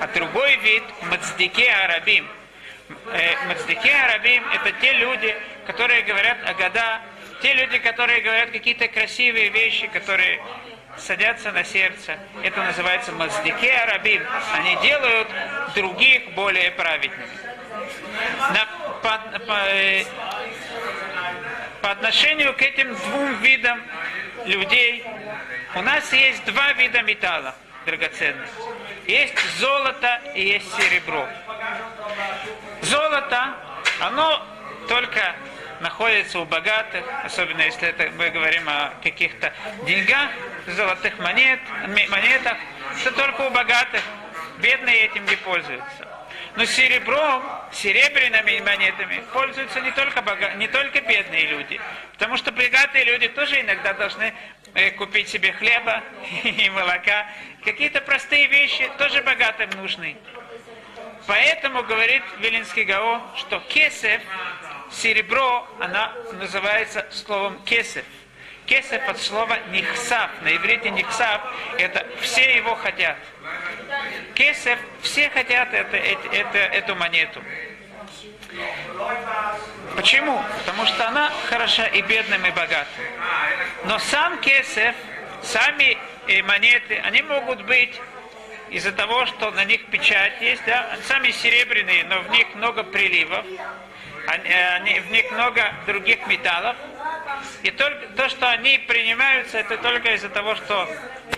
А 0.00 0.06
другой 0.08 0.56
вид 0.56 0.82
мацдике 1.02 1.70
арабим. 1.70 2.28
Э, 3.12 3.46
мацдике 3.46 3.94
арабим 3.94 4.44
это 4.52 4.72
те 4.80 4.92
люди, 4.92 5.34
которые 5.66 6.02
говорят 6.02 6.38
о 6.46 6.54
года, 6.54 7.00
те 7.40 7.54
люди, 7.54 7.78
которые 7.78 8.20
говорят 8.20 8.50
какие-то 8.50 8.88
красивые 8.88 9.48
вещи, 9.48 9.86
которые 9.88 10.40
садятся 10.96 11.52
на 11.52 11.64
сердце. 11.64 12.18
Это 12.42 12.62
называется 12.62 13.12
маздике 13.12 13.72
арабим. 13.72 14.22
Они 14.52 14.76
делают 14.82 15.28
других 15.74 16.30
более 16.34 16.70
праведными. 16.72 17.26
На, 18.50 18.68
по, 19.02 19.38
по, 19.46 19.58
э, 19.68 20.04
по 21.82 21.90
отношению 21.90 22.54
к 22.54 22.62
этим 22.62 22.94
двум 22.94 23.34
видам 23.42 23.82
людей 24.46 25.04
у 25.74 25.82
нас 25.82 26.12
есть 26.12 26.44
два 26.44 26.72
вида 26.74 27.02
металла 27.02 27.54
драгоценных. 27.84 28.48
Есть 29.06 29.34
золото 29.58 30.20
и 30.34 30.42
есть 30.42 30.72
серебро. 30.76 31.28
Золото, 32.82 33.54
оно 34.00 34.46
только 34.88 35.34
находится 35.80 36.38
у 36.38 36.44
богатых, 36.44 37.04
особенно 37.24 37.62
если 37.62 37.88
это 37.88 38.10
мы 38.16 38.30
говорим 38.30 38.68
о 38.68 38.92
каких-то 39.02 39.52
деньгах, 39.84 40.30
золотых 40.68 41.18
монет, 41.18 41.58
монетах, 42.08 42.56
это 43.00 43.12
только 43.12 43.40
у 43.40 43.50
богатых. 43.50 44.02
Бедные 44.58 45.06
этим 45.06 45.24
не 45.24 45.36
пользуются. 45.36 46.11
Но 46.54 46.66
серебром, 46.66 47.42
серебряными 47.72 48.60
монетами 48.60 49.24
пользуются 49.32 49.80
не 49.80 49.90
только, 49.92 50.20
бога... 50.20 50.52
не 50.56 50.68
только 50.68 51.00
бедные 51.00 51.46
люди. 51.46 51.80
Потому 52.12 52.36
что 52.36 52.52
богатые 52.52 53.04
люди 53.04 53.28
тоже 53.28 53.60
иногда 53.60 53.94
должны 53.94 54.34
э, 54.74 54.90
купить 54.92 55.28
себе 55.28 55.52
хлеба 55.52 56.02
и 56.44 56.68
молока. 56.70 57.26
Какие-то 57.64 58.02
простые 58.02 58.48
вещи 58.48 58.90
тоже 58.98 59.22
богатым 59.22 59.70
нужны. 59.80 60.16
Поэтому 61.26 61.84
говорит 61.84 62.22
Вилинский 62.38 62.84
Гаон, 62.84 63.22
что 63.36 63.60
кесев, 63.68 64.20
серебро, 64.90 65.66
она 65.80 66.12
называется 66.32 67.06
словом 67.10 67.62
кесев. 67.64 68.04
Кесев 68.66 69.08
от 69.08 69.18
слова 69.18 69.58
нихсав. 69.70 70.30
На 70.42 70.54
иврите 70.54 70.90
нихсав 70.90 71.40
это 71.78 72.06
все 72.20 72.56
его 72.56 72.74
хотят. 72.74 73.16
Кесев, 74.34 74.78
все 75.02 75.30
хотят 75.30 75.72
это, 75.72 75.96
это, 75.96 76.28
это, 76.28 76.58
эту 76.58 76.94
монету. 76.96 77.42
Почему? 79.96 80.42
Потому 80.58 80.86
что 80.86 81.08
она 81.08 81.30
хороша 81.48 81.86
и 81.86 82.02
бедным, 82.02 82.44
и 82.46 82.50
богатым. 82.50 83.04
Но 83.84 83.98
сам 83.98 84.38
кесев, 84.40 84.94
сами 85.42 85.96
э, 86.28 86.42
монеты, 86.42 87.00
они 87.04 87.22
могут 87.22 87.62
быть 87.62 87.98
из-за 88.70 88.92
того, 88.92 89.26
что 89.26 89.50
на 89.50 89.64
них 89.64 89.86
печать 89.86 90.40
есть, 90.40 90.62
да, 90.66 90.96
сами 91.06 91.30
серебряные, 91.30 92.04
но 92.04 92.20
в 92.20 92.30
них 92.30 92.54
много 92.54 92.82
приливов, 92.84 93.44
они, 94.26 94.52
они, 94.52 95.00
в 95.00 95.10
них 95.10 95.30
много 95.30 95.72
других 95.86 96.26
металлов, 96.26 96.76
и 97.62 97.70
только 97.70 98.06
то, 98.16 98.28
что 98.28 98.48
они 98.50 98.78
принимаются, 98.78 99.58
это 99.58 99.78
только 99.78 100.14
из-за 100.14 100.28
того, 100.28 100.54
что 100.56 100.88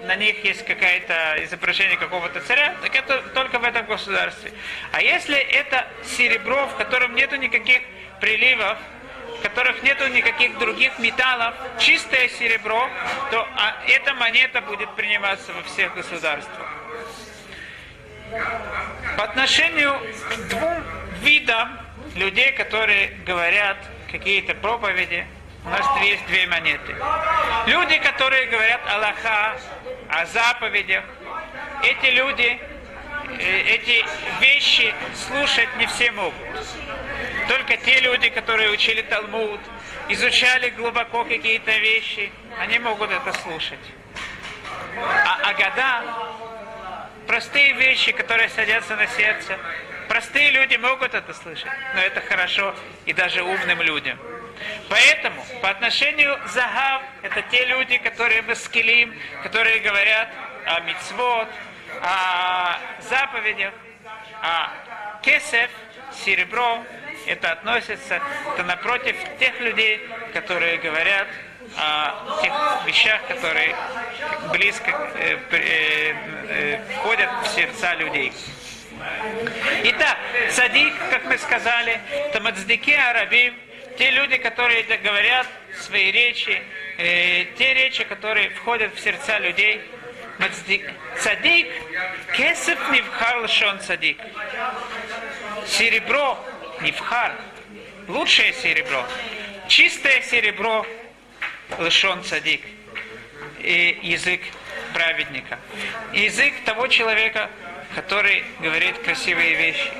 на 0.03 0.17
них 0.17 0.45
есть 0.45 0.65
какое-то 0.65 1.37
изображение 1.45 1.97
какого-то 1.97 2.41
царя, 2.41 2.75
так 2.83 2.95
это 2.95 3.19
только 3.35 3.59
в 3.59 3.65
этом 3.65 3.87
государстве. 3.87 4.53
А 4.93 5.03
если 5.03 5.37
это 5.37 5.87
серебро, 6.05 6.67
в 6.67 6.77
котором 6.77 7.15
нету 7.15 7.37
никаких 7.37 7.83
приливов, 8.21 8.79
в 9.39 9.43
которых 9.43 9.83
нету 9.83 10.07
никаких 10.09 10.59
других 10.59 10.99
металлов, 10.99 11.55
чистое 11.79 12.29
серебро, 12.29 12.89
то 13.31 13.47
а, 13.57 13.77
эта 13.87 14.15
монета 14.15 14.61
будет 14.63 14.95
приниматься 14.95 15.53
во 15.53 15.63
всех 15.63 15.95
государствах. 15.95 16.69
По 19.17 19.25
отношению 19.25 19.99
к 19.99 20.49
двум 20.49 20.83
видам 21.21 21.79
людей, 22.17 22.53
которые 22.53 23.09
говорят 23.27 23.77
какие-то 24.11 24.55
проповеди, 24.55 25.27
у 25.65 25.69
нас 25.69 26.03
есть 26.03 26.27
две 26.27 26.47
монеты. 26.47 26.95
Люди, 27.67 27.99
которые 27.99 28.47
говорят 28.47 28.81
Аллаха, 28.89 29.57
о 30.09 30.27
заповедях, 30.27 31.05
эти 31.83 32.07
люди, 32.11 32.61
э, 33.39 33.61
эти 33.61 34.05
вещи 34.41 34.95
слушать 35.15 35.69
не 35.79 35.87
все 35.87 36.11
могут. 36.13 36.35
Только 37.49 37.77
те 37.79 38.01
люди, 38.01 38.29
которые 38.29 38.71
учили 38.71 39.03
Талмуд, 39.03 39.61
изучали 40.09 40.69
глубоко 40.71 41.25
какие-то 41.25 41.77
вещи, 41.79 42.31
они 42.61 42.79
могут 42.79 43.11
это 43.11 43.33
слушать. 43.41 43.79
А 44.97 45.51
Агада, 45.51 46.05
простые 47.27 47.73
вещи, 47.73 48.13
которые 48.13 48.49
садятся 48.51 48.97
на 48.97 49.07
сердце, 49.07 49.59
простые 50.09 50.51
люди 50.51 50.77
могут 50.77 51.15
это 51.15 51.33
слышать, 51.35 51.73
но 51.95 52.01
это 52.01 52.21
хорошо 52.21 52.75
и 53.07 53.13
даже 53.13 53.43
умным 53.43 53.81
людям. 53.83 54.19
Поэтому 54.89 55.45
по 55.61 55.71
отношению 55.71 56.39
Загав, 56.47 57.03
это 57.23 57.43
те 57.43 57.65
люди, 57.67 57.99
которые 57.99 58.43
маскилим, 58.43 59.15
которые 59.43 59.81
говорят 59.81 60.29
о 60.67 60.81
мицвод, 60.81 61.49
о 62.03 62.79
заповедях, 63.01 63.73
а 64.43 64.73
кесев, 65.23 65.71
серебро, 66.13 66.85
это 67.27 67.53
относится, 67.53 68.21
это 68.53 68.63
напротив 68.65 69.17
тех 69.39 69.59
людей, 69.61 70.01
которые 70.33 70.79
говорят 70.79 71.29
о 71.77 72.41
тех 72.43 72.53
вещах, 72.87 73.27
которые 73.27 73.75
близко 74.53 74.91
э, 74.91 75.39
э, 75.51 76.15
э, 76.49 76.81
входят 76.97 77.31
в 77.43 77.47
сердца 77.49 77.95
людей. 77.95 78.33
Итак, 79.85 80.19
садик, 80.51 80.95
как 81.11 81.25
мы 81.25 81.37
сказали, 81.39 82.01
тамацдики 82.33 82.93
арабим, 82.93 83.55
те 83.97 84.11
люди, 84.11 84.37
которые 84.39 84.83
говорят 84.83 85.47
свои 85.81 86.11
речи, 86.11 86.63
э, 86.99 87.45
те 87.57 87.75
речи, 87.75 88.05
которые 88.05 88.51
входят 88.51 88.95
в 88.95 89.01
сердца 89.01 89.39
людей. 89.39 89.81
Цадик, 91.21 91.69
кесеп 92.37 92.79
невхар 92.91 93.45
лшон 93.45 93.79
цадик. 93.81 94.19
Серебро, 95.67 96.45
невхар, 96.81 97.37
лучшее 98.09 98.53
серебро, 98.53 99.07
чистое 99.69 100.23
серебро, 100.23 100.85
лшон 101.79 102.25
цадик. 102.25 102.63
И 103.61 103.99
язык 104.03 104.41
праведника. 104.93 105.59
Язык 106.13 106.53
того 106.65 106.89
человека, 106.89 107.49
который 107.95 108.45
говорит 108.61 108.99
красивые 108.99 109.55
вещи. 109.55 109.91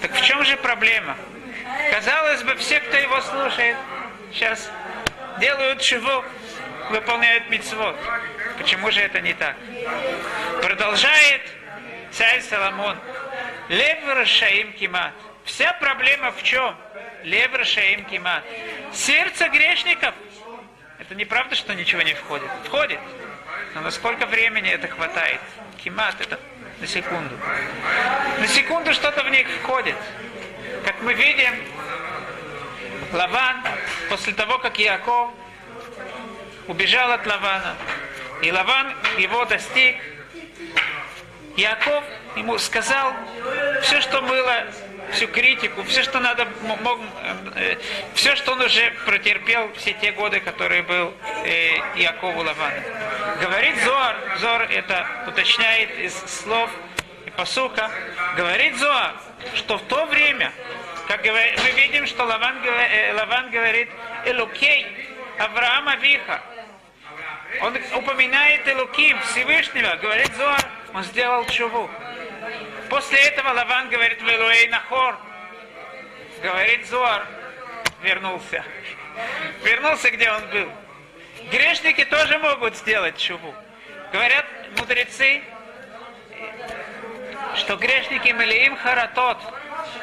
Так 0.00 0.12
в 0.12 0.22
чем 0.24 0.44
же 0.44 0.56
проблема? 0.56 1.16
Казалось 1.92 2.42
бы, 2.42 2.54
все, 2.56 2.80
кто 2.80 2.96
его 2.96 3.20
слушает, 3.20 3.76
сейчас 4.32 4.70
делают 5.40 5.80
чего, 5.80 6.24
выполняют 6.90 7.48
митцвот. 7.50 7.96
Почему 8.58 8.90
же 8.90 9.00
это 9.00 9.20
не 9.20 9.34
так? 9.34 9.56
Продолжает 10.62 11.42
царь 12.10 12.40
Соломон. 12.40 12.98
Лев 13.68 13.98
Рашаим 14.06 14.72
Кимат. 14.72 15.12
Вся 15.44 15.72
проблема 15.74 16.32
в 16.32 16.42
чем? 16.42 16.74
Лев 17.24 17.54
Рашаим 17.54 18.04
Кимат. 18.04 18.44
Сердце 18.92 19.48
грешников. 19.48 20.14
Это 20.98 21.14
неправда, 21.14 21.54
что 21.54 21.74
ничего 21.74 22.02
не 22.02 22.14
входит. 22.14 22.50
Входит. 22.64 22.98
Но 23.74 23.82
на 23.82 23.90
сколько 23.90 24.26
времени 24.26 24.70
это 24.70 24.88
хватает? 24.88 25.40
Кимат 25.82 26.20
это 26.20 26.38
на 26.80 26.86
секунду. 26.86 27.36
На 28.38 28.46
секунду 28.46 28.92
что-то 28.92 29.22
в 29.22 29.30
них 29.30 29.48
входит. 29.62 29.96
Как 30.88 31.02
мы 31.02 31.12
видим, 31.12 31.52
Лаван, 33.12 33.62
после 34.08 34.32
того, 34.32 34.56
как 34.58 34.80
Иаков 34.80 35.28
убежал 36.66 37.12
от 37.12 37.26
Лавана, 37.26 37.76
и 38.40 38.50
Лаван 38.50 38.94
его 39.18 39.44
достиг, 39.44 39.96
Яков 41.58 42.02
ему 42.36 42.56
сказал 42.56 43.12
все, 43.82 44.00
что 44.00 44.22
было, 44.22 44.64
всю 45.12 45.28
критику, 45.28 45.82
все, 45.82 46.02
что 46.04 46.20
надо, 46.20 46.48
мог, 46.62 47.00
э, 47.56 47.76
все, 48.14 48.34
что 48.34 48.52
он 48.52 48.62
уже 48.62 48.90
протерпел 49.04 49.70
все 49.74 49.92
те 49.92 50.12
годы, 50.12 50.40
которые 50.40 50.84
был 50.84 51.12
э, 51.44 51.76
Якову 51.96 52.42
Лаван. 52.42 52.72
Говорит 53.42 53.76
Зоар, 53.84 54.16
Зор 54.38 54.62
это 54.62 55.06
уточняет 55.26 55.98
из 55.98 56.14
слов 56.14 56.70
и 57.26 57.30
посука, 57.30 57.90
говорит 58.38 58.78
Зоар, 58.78 59.12
что 59.54 59.78
в 59.78 59.82
то 59.82 60.06
время, 60.06 60.52
как 61.08 61.24
мы 61.24 61.70
видим, 61.74 62.06
что 62.06 62.24
Лаван, 62.24 62.62
э, 62.64 63.12
Лаван 63.14 63.50
говорит, 63.50 63.88
Элукей, 64.26 64.86
Авраама 65.38 65.96
Виха, 65.96 66.42
он 67.62 67.76
упоминает 67.94 68.68
Элуким, 68.68 69.18
Всевышнего, 69.22 69.96
говорит 69.96 70.34
Зоар, 70.36 70.60
он 70.92 71.02
сделал 71.04 71.46
чуву. 71.46 71.90
После 72.90 73.18
этого 73.20 73.54
Лаван 73.54 73.88
говорит 73.88 74.20
Велуэй 74.20 74.68
Нахор, 74.68 75.18
говорит 76.42 76.86
Зоар, 76.86 77.26
вернулся. 78.02 78.62
Вернулся, 79.64 80.10
где 80.10 80.30
он 80.30 80.46
был. 80.50 80.70
Грешники 81.50 82.04
тоже 82.04 82.38
могут 82.38 82.76
сделать 82.76 83.16
чуву. 83.16 83.54
Говорят 84.12 84.44
мудрецы, 84.78 85.42
что 87.56 87.76
грешники 87.76 88.28
Мелиим 88.28 88.76
Харатот, 88.76 89.38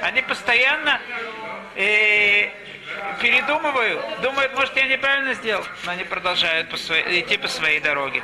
они 0.01 0.21
постоянно 0.21 0.99
э, 1.75 2.49
передумывают, 3.21 4.21
думают, 4.21 4.53
может, 4.55 4.75
я 4.77 4.87
неправильно 4.87 5.33
сделал, 5.33 5.65
но 5.85 5.91
они 5.91 6.03
продолжают 6.03 6.69
по 6.69 6.77
своей, 6.77 7.21
идти 7.21 7.37
по 7.37 7.47
своей 7.47 7.79
дороге. 7.79 8.23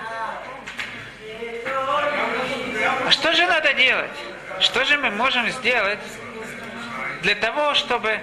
А 3.05 3.11
что 3.11 3.33
же 3.33 3.45
надо 3.45 3.73
делать? 3.73 4.11
Что 4.59 4.85
же 4.85 4.97
мы 4.97 5.09
можем 5.11 5.49
сделать 5.49 5.99
для 7.21 7.35
того, 7.35 7.73
чтобы, 7.73 8.19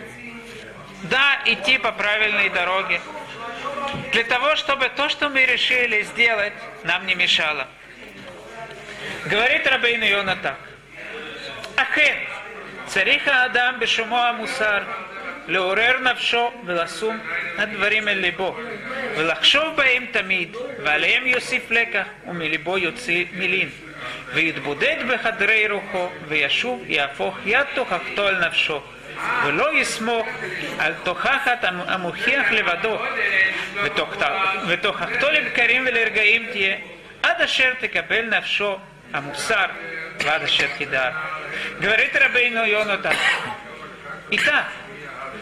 да, 1.04 1.40
идти 1.44 1.78
по 1.78 1.92
правильной 1.92 2.48
дороге, 2.48 3.00
для 4.12 4.24
того, 4.24 4.56
чтобы 4.56 4.88
то, 4.90 5.08
что 5.08 5.28
мы 5.28 5.44
решили 5.44 6.02
сделать, 6.02 6.52
нам 6.84 7.06
не 7.06 7.14
мешало. 7.14 7.66
Говорит 9.26 9.66
Рабейн 9.66 10.02
Йона 10.02 10.36
так. 10.36 10.58
Ахен, 11.76 12.16
צריך 12.88 13.28
האדם 13.28 13.74
בשומו 13.80 14.18
המוסר 14.18 14.78
לעורר 15.48 15.98
נפשו 16.00 16.52
ולשום 16.66 17.18
הדברים 17.58 18.08
אל 18.08 18.18
ליבו, 18.18 18.56
ולחשוב 19.16 19.76
בהם 19.76 20.06
תמיד, 20.10 20.56
ועליהם 20.82 21.26
יוסיף 21.26 21.70
לקח, 21.70 22.06
ומליבו 22.26 22.78
יוציא 22.78 23.24
מילים 23.32 23.70
ויתבודד 24.34 24.96
בחדרי 25.08 25.68
רוחו, 25.68 26.08
וישוב 26.28 26.82
יהפוך 26.86 27.38
יד 27.44 27.66
תוכחתו 27.74 28.26
על 28.26 28.46
נפשו, 28.46 28.82
ולא 29.44 29.78
יסמוך 29.78 30.26
על 30.78 30.92
תוכחת 31.02 31.64
המוכיח 31.64 32.50
לבדו, 32.50 32.98
ותוכחתו 34.68 35.30
לבקרים 35.30 35.84
ולרגעים 35.88 36.46
תהיה, 36.52 36.76
עד 37.22 37.40
אשר 37.40 37.72
תקבל 37.80 38.22
נפשו 38.38 38.76
המוסר. 39.12 39.66
Лада 40.24 40.46
Шеткидар. 40.46 41.14
Говорит 41.80 42.14
Рабейну 42.16 42.66
Йонатан. 42.66 43.14
Итак, 44.30 44.72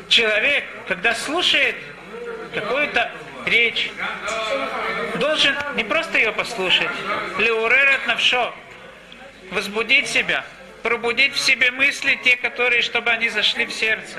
человек, 0.09 0.65
когда 0.87 1.15
слушает 1.15 1.77
какую-то 2.55 3.11
речь, 3.47 3.91
должен 5.17 5.57
не 5.75 5.85
просто 5.85 6.19
ее 6.19 6.33
послушать, 6.33 6.91
леуререт 7.39 8.07
навшо, 8.07 8.55
возбудить 9.51 10.09
себя, 10.09 10.45
пробудить 10.83 11.35
в 11.35 11.39
себе 11.39 11.71
мысли 11.71 12.19
те, 12.23 12.37
которые, 12.37 12.83
чтобы 12.83 13.11
они 13.11 13.29
зашли 13.29 13.67
в 13.67 13.73
сердце. 13.73 14.19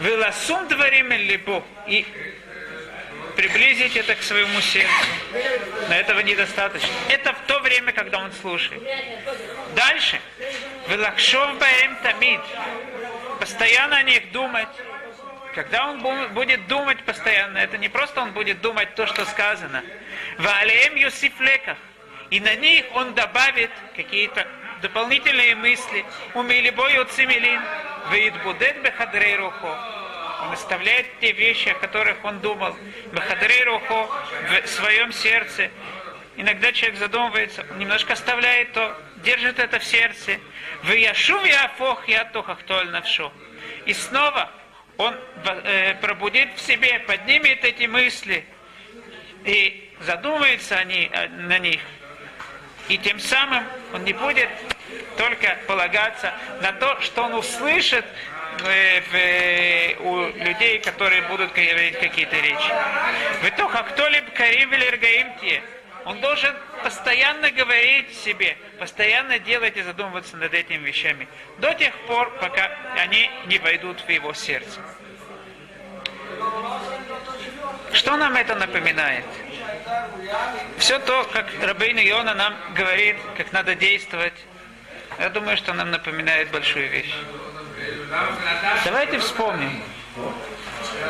Веласум 0.00 0.68
дворим 0.68 1.12
либо 1.12 1.64
и 1.86 2.06
приблизить 3.36 3.96
это 3.96 4.14
к 4.16 4.22
своему 4.22 4.60
сердцу. 4.60 5.06
Но 5.88 5.94
этого 5.94 6.20
недостаточно. 6.20 6.88
Это 7.08 7.32
в 7.34 7.40
то 7.46 7.60
время, 7.60 7.92
когда 7.92 8.18
он 8.18 8.32
слушает. 8.32 8.82
Дальше. 9.74 10.20
Велакшов 10.88 11.58
баэм 11.58 11.96
тамид. 12.02 12.40
Постоянно 13.38 13.98
о 13.98 14.02
них 14.02 14.32
думать. 14.32 14.68
Когда 15.54 15.88
он 15.88 16.00
будет 16.34 16.66
думать 16.66 17.02
постоянно, 17.04 17.58
это 17.58 17.78
не 17.78 17.88
просто 17.88 18.20
он 18.20 18.32
будет 18.32 18.60
думать 18.60 18.94
то, 18.94 19.06
что 19.06 19.24
сказано. 19.24 19.82
Валеем 20.38 20.96
юсифлеках. 20.96 21.78
И 22.30 22.40
на 22.40 22.54
них 22.56 22.84
он 22.94 23.14
добавит 23.14 23.70
какие-то 23.94 24.46
дополнительные 24.82 25.54
мысли. 25.54 26.04
Умилибой 26.34 27.00
уцимилин. 27.00 27.60
Веидбудет 28.10 28.82
бехадрей 28.82 29.36
рухо. 29.36 29.95
Он 30.46 30.52
оставляет 30.52 31.06
те 31.20 31.32
вещи, 31.32 31.70
о 31.70 31.74
которых 31.74 32.24
он 32.24 32.38
думал. 32.38 32.76
Бехадрей 33.12 33.64
рухо 33.64 34.06
в 34.64 34.68
своем 34.68 35.12
сердце. 35.12 35.70
Иногда 36.36 36.70
человек 36.70 37.00
задумывается, 37.00 37.66
он 37.68 37.78
немножко 37.78 38.12
оставляет 38.12 38.72
то, 38.72 38.96
держит 39.24 39.58
это 39.58 39.80
в 39.80 39.84
сердце. 39.84 40.38
В 40.84 40.92
яшу 40.92 41.44
яфох 41.44 42.06
я 42.06 42.24
тохахтоль 42.26 42.90
навшу. 42.90 43.32
И 43.86 43.92
снова 43.92 44.52
он 44.98 45.16
э, 45.64 45.94
пробудит 45.94 46.50
в 46.54 46.60
себе, 46.60 47.00
поднимет 47.00 47.64
эти 47.64 47.86
мысли 47.86 48.44
и 49.44 49.92
задумается 50.00 50.76
они, 50.76 51.10
на 51.30 51.58
них. 51.58 51.80
И 52.88 52.98
тем 52.98 53.18
самым 53.18 53.64
он 53.92 54.04
не 54.04 54.12
будет 54.12 54.48
только 55.16 55.58
полагаться 55.66 56.32
на 56.62 56.70
то, 56.72 57.00
что 57.00 57.24
он 57.24 57.34
услышит 57.34 58.04
у 60.00 60.26
людей, 60.44 60.78
которые 60.80 61.22
будут 61.22 61.52
говорить 61.52 61.98
какие-то 61.98 62.36
речи. 62.36 62.72
В 63.42 63.48
итоге, 63.48 63.82
кто 63.90 64.08
либо 64.08 64.30
карим 64.30 64.72
или 64.72 65.62
он 66.04 66.20
должен 66.20 66.54
постоянно 66.84 67.50
говорить 67.50 68.16
себе, 68.16 68.56
постоянно 68.78 69.40
делать 69.40 69.76
и 69.76 69.82
задумываться 69.82 70.36
над 70.36 70.54
этими 70.54 70.86
вещами, 70.86 71.26
до 71.58 71.74
тех 71.74 71.92
пор, 72.06 72.30
пока 72.38 72.70
они 72.96 73.28
не 73.46 73.58
войдут 73.58 74.00
в 74.00 74.08
его 74.08 74.32
сердце. 74.32 74.80
Что 77.92 78.16
нам 78.16 78.36
это 78.36 78.54
напоминает? 78.54 79.24
Все 80.78 80.98
то, 81.00 81.24
как 81.32 81.46
Рабейна 81.60 82.00
Иона 82.08 82.34
нам 82.34 82.54
говорит, 82.74 83.16
как 83.36 83.52
надо 83.52 83.74
действовать, 83.74 84.34
я 85.18 85.30
думаю, 85.30 85.56
что 85.56 85.72
нам 85.72 85.90
напоминает 85.90 86.50
большую 86.50 86.88
вещь. 86.88 87.14
Давайте 88.84 89.18
вспомним. 89.18 89.82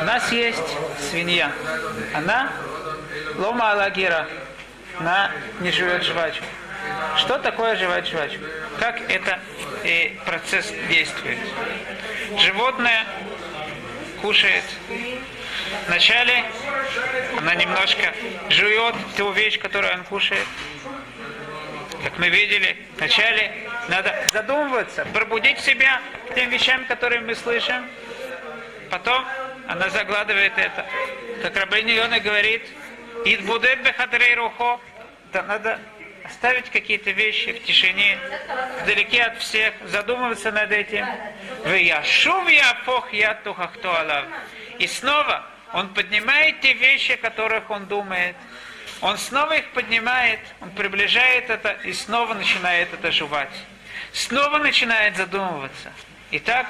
У 0.01 0.05
нас 0.05 0.31
есть 0.31 0.77
свинья. 1.09 1.51
Она 2.13 2.51
лома 3.35 3.71
алагира. 3.71 4.27
Она 4.99 5.31
не 5.59 5.71
живет 5.71 6.03
жвачку. 6.03 6.45
Что 7.17 7.37
такое 7.37 7.75
жевать 7.75 8.07
жвачку? 8.07 8.43
Как 8.79 8.99
это 9.09 9.39
э, 9.83 10.09
процесс 10.25 10.73
действует? 10.89 11.37
Животное 12.39 13.05
кушает. 14.21 14.63
Вначале 15.87 16.45
она 17.37 17.53
немножко 17.55 18.13
жует 18.49 18.95
ту 19.15 19.31
вещь, 19.31 19.59
которую 19.59 19.93
он 19.93 20.03
кушает. 20.05 20.47
Как 22.03 22.17
мы 22.17 22.29
видели, 22.29 22.77
вначале 22.97 23.66
надо 23.89 24.15
задумываться, 24.31 25.05
пробудить 25.13 25.59
себя 25.59 26.01
тем 26.35 26.49
вещам, 26.49 26.85
которые 26.85 27.21
мы 27.21 27.35
слышим. 27.35 27.87
Потом 28.89 29.25
она 29.67 29.89
загладывает 29.89 30.53
это. 30.57 30.85
Как 31.41 31.55
Рабин 31.55 31.87
Йона 31.87 32.19
говорит, 32.19 32.63
«Ид 33.25 33.45
будет 33.45 33.83
бехадрей 33.83 34.35
рухо». 34.35 34.79
Да 35.33 35.43
надо 35.43 35.79
оставить 36.23 36.69
какие-то 36.69 37.11
вещи 37.11 37.53
в 37.53 37.63
тишине, 37.63 38.17
вдалеке 38.81 39.23
от 39.23 39.37
всех, 39.39 39.73
задумываться 39.85 40.51
над 40.51 40.71
этим. 40.71 41.05
я 41.65 42.03
шум 42.03 42.47
я 42.47 42.73
пох 42.85 43.11
я 43.13 43.33
тухахто 43.35 43.99
алав. 43.99 44.25
И 44.79 44.87
снова 44.87 45.45
он 45.73 45.93
поднимает 45.93 46.61
те 46.61 46.73
вещи, 46.73 47.13
о 47.13 47.17
которых 47.17 47.69
он 47.69 47.85
думает. 47.85 48.35
Он 49.01 49.17
снова 49.17 49.57
их 49.57 49.69
поднимает, 49.71 50.39
он 50.59 50.71
приближает 50.71 51.49
это 51.49 51.77
и 51.83 51.93
снова 51.93 52.33
начинает 52.33 52.93
это 52.93 53.11
жевать. 53.11 53.51
Снова 54.13 54.57
начинает 54.57 55.15
задумываться. 55.15 55.91
И 56.29 56.39
так 56.39 56.67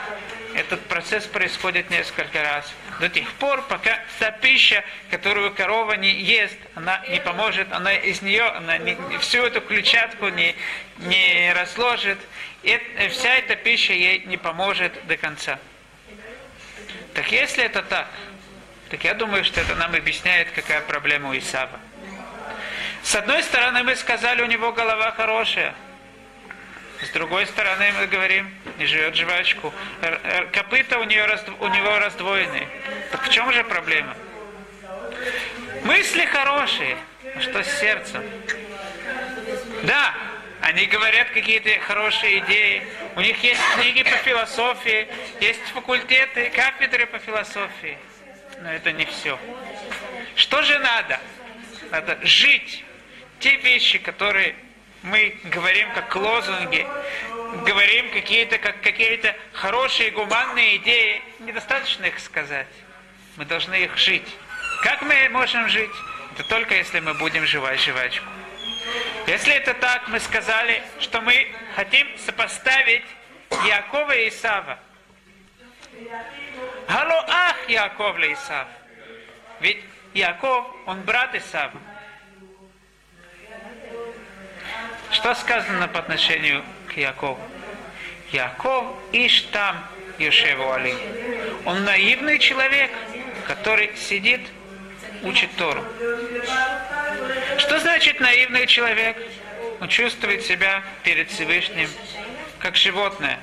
этот 0.53 0.81
процесс 0.85 1.25
происходит 1.25 1.89
несколько 1.89 2.43
раз. 2.43 2.71
До 2.99 3.09
тех 3.09 3.31
пор, 3.33 3.63
пока 3.63 3.99
та 4.19 4.31
пища, 4.31 4.83
которую 5.09 5.53
корова 5.53 5.93
не 5.93 6.11
ест, 6.11 6.57
она 6.75 7.03
не 7.07 7.19
поможет, 7.19 7.71
она 7.71 7.93
из 7.93 8.21
нее 8.21 8.43
она 8.43 8.77
не, 8.77 8.95
всю 9.19 9.43
эту 9.43 9.61
клетчатку 9.61 10.27
не, 10.29 10.55
не 10.99 11.53
разложит. 11.53 12.19
И 12.61 12.79
вся 13.09 13.35
эта 13.35 13.55
пища 13.55 13.93
ей 13.93 14.23
не 14.25 14.37
поможет 14.37 14.93
до 15.07 15.17
конца. 15.17 15.59
Так 17.15 17.31
если 17.31 17.63
это 17.63 17.81
так, 17.81 18.07
так 18.89 19.03
я 19.03 19.15
думаю, 19.15 19.43
что 19.43 19.59
это 19.59 19.73
нам 19.75 19.95
объясняет, 19.95 20.51
какая 20.51 20.81
проблема 20.81 21.29
у 21.29 21.37
Исава. 21.37 21.79
С 23.01 23.15
одной 23.15 23.41
стороны, 23.41 23.83
мы 23.83 23.95
сказали, 23.95 24.41
у 24.43 24.45
него 24.45 24.71
голова 24.71 25.11
хорошая. 25.11 25.73
С 27.01 27.09
другой 27.09 27.45
стороны, 27.45 27.91
мы 27.99 28.07
говорим, 28.07 28.53
не 28.77 28.85
живет 28.85 29.15
жвачку. 29.15 29.73
Копыта 30.51 30.97
у, 30.99 31.03
нее, 31.03 31.27
у 31.59 31.67
него 31.67 31.99
раздвоены. 31.99 32.67
Так 33.11 33.23
в 33.23 33.29
чем 33.29 33.51
же 33.53 33.63
проблема? 33.63 34.15
Мысли 35.83 36.25
хорошие, 36.25 36.97
а 37.35 37.41
что 37.41 37.63
с 37.63 37.79
сердцем? 37.79 38.23
Да, 39.83 40.13
они 40.61 40.85
говорят 40.87 41.29
какие-то 41.29 41.69
хорошие 41.81 42.39
идеи. 42.39 42.83
У 43.15 43.21
них 43.21 43.41
есть 43.43 43.61
книги 43.75 44.03
по 44.03 44.17
философии, 44.17 45.07
есть 45.39 45.61
факультеты, 45.73 46.49
кафедры 46.49 47.05
по 47.05 47.19
философии. 47.19 47.97
Но 48.61 48.73
это 48.73 48.91
не 48.91 49.05
все. 49.05 49.39
Что 50.35 50.63
же 50.63 50.79
надо? 50.79 51.19
Надо 51.91 52.17
жить 52.23 52.83
те 53.39 53.55
вещи, 53.57 53.99
которые 53.99 54.55
мы 55.03 55.37
говорим 55.45 55.91
как 55.93 56.15
лозунги, 56.15 56.87
говорим 57.65 58.11
какие-то 58.11 58.57
как 58.57 58.81
какие-то 58.81 59.35
хорошие 59.53 60.11
гуманные 60.11 60.77
идеи, 60.77 61.21
недостаточно 61.39 62.05
их 62.05 62.19
сказать. 62.19 62.67
Мы 63.35 63.45
должны 63.45 63.75
их 63.75 63.97
жить. 63.97 64.27
Как 64.83 65.01
мы 65.01 65.29
можем 65.29 65.67
жить? 65.69 65.91
Это 66.33 66.47
только 66.49 66.75
если 66.75 66.99
мы 66.99 67.13
будем 67.13 67.45
жевать 67.45 67.79
жвачку. 67.79 68.25
Если 69.27 69.53
это 69.53 69.73
так, 69.73 70.07
мы 70.07 70.19
сказали, 70.19 70.81
что 70.99 71.21
мы 71.21 71.47
хотим 71.75 72.07
сопоставить 72.17 73.03
Якова 73.65 74.11
и 74.11 74.29
Исава. 74.29 74.79
Гало 76.87 77.25
ах 77.27 77.69
Яков 77.69 78.17
Исав. 78.19 78.67
Ведь 79.59 79.83
Яков, 80.13 80.65
он 80.85 81.01
брат 81.01 81.35
Исава. 81.35 81.79
Что 85.17 85.33
сказано 85.33 85.87
по 85.87 85.97
отношению 85.97 86.63
к 86.93 86.95
Якову? 86.95 87.39
Яков 88.31 88.85
Иштам 89.11 89.75
Йошеву 90.19 90.71
Али. 90.71 90.93
Он 91.65 91.83
наивный 91.85 92.37
человек, 92.37 92.91
который 93.47 93.89
сидит, 93.95 94.41
учит 95.23 95.49
Тору. 95.57 95.83
Что 97.57 97.79
значит 97.79 98.19
наивный 98.19 98.67
человек? 98.67 99.17
Он 99.81 99.87
чувствует 99.87 100.43
себя 100.43 100.83
перед 101.01 101.31
Всевышним 101.31 101.89
как 102.59 102.75
животное. 102.75 103.39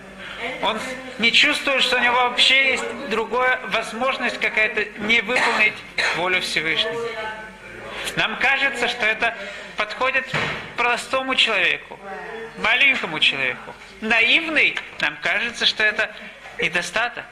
Он 0.62 0.78
не 1.18 1.32
чувствует, 1.32 1.82
что 1.82 1.96
у 1.96 2.00
него 2.00 2.14
вообще 2.14 2.70
есть 2.70 2.84
другая 3.10 3.58
возможность 3.70 4.38
какая-то 4.38 4.84
не 5.00 5.22
выполнить 5.22 5.74
волю 6.18 6.40
Всевышнего. 6.40 7.00
Нам 8.16 8.36
кажется, 8.38 8.88
что 8.88 9.06
это 9.06 9.36
подходит 9.76 10.24
простому 10.76 11.34
человеку, 11.34 11.98
маленькому 12.58 13.18
человеку. 13.20 13.74
Наивный, 14.00 14.76
нам 15.00 15.16
кажется, 15.22 15.66
что 15.66 15.82
это 15.82 16.14
недостаток. 16.58 17.24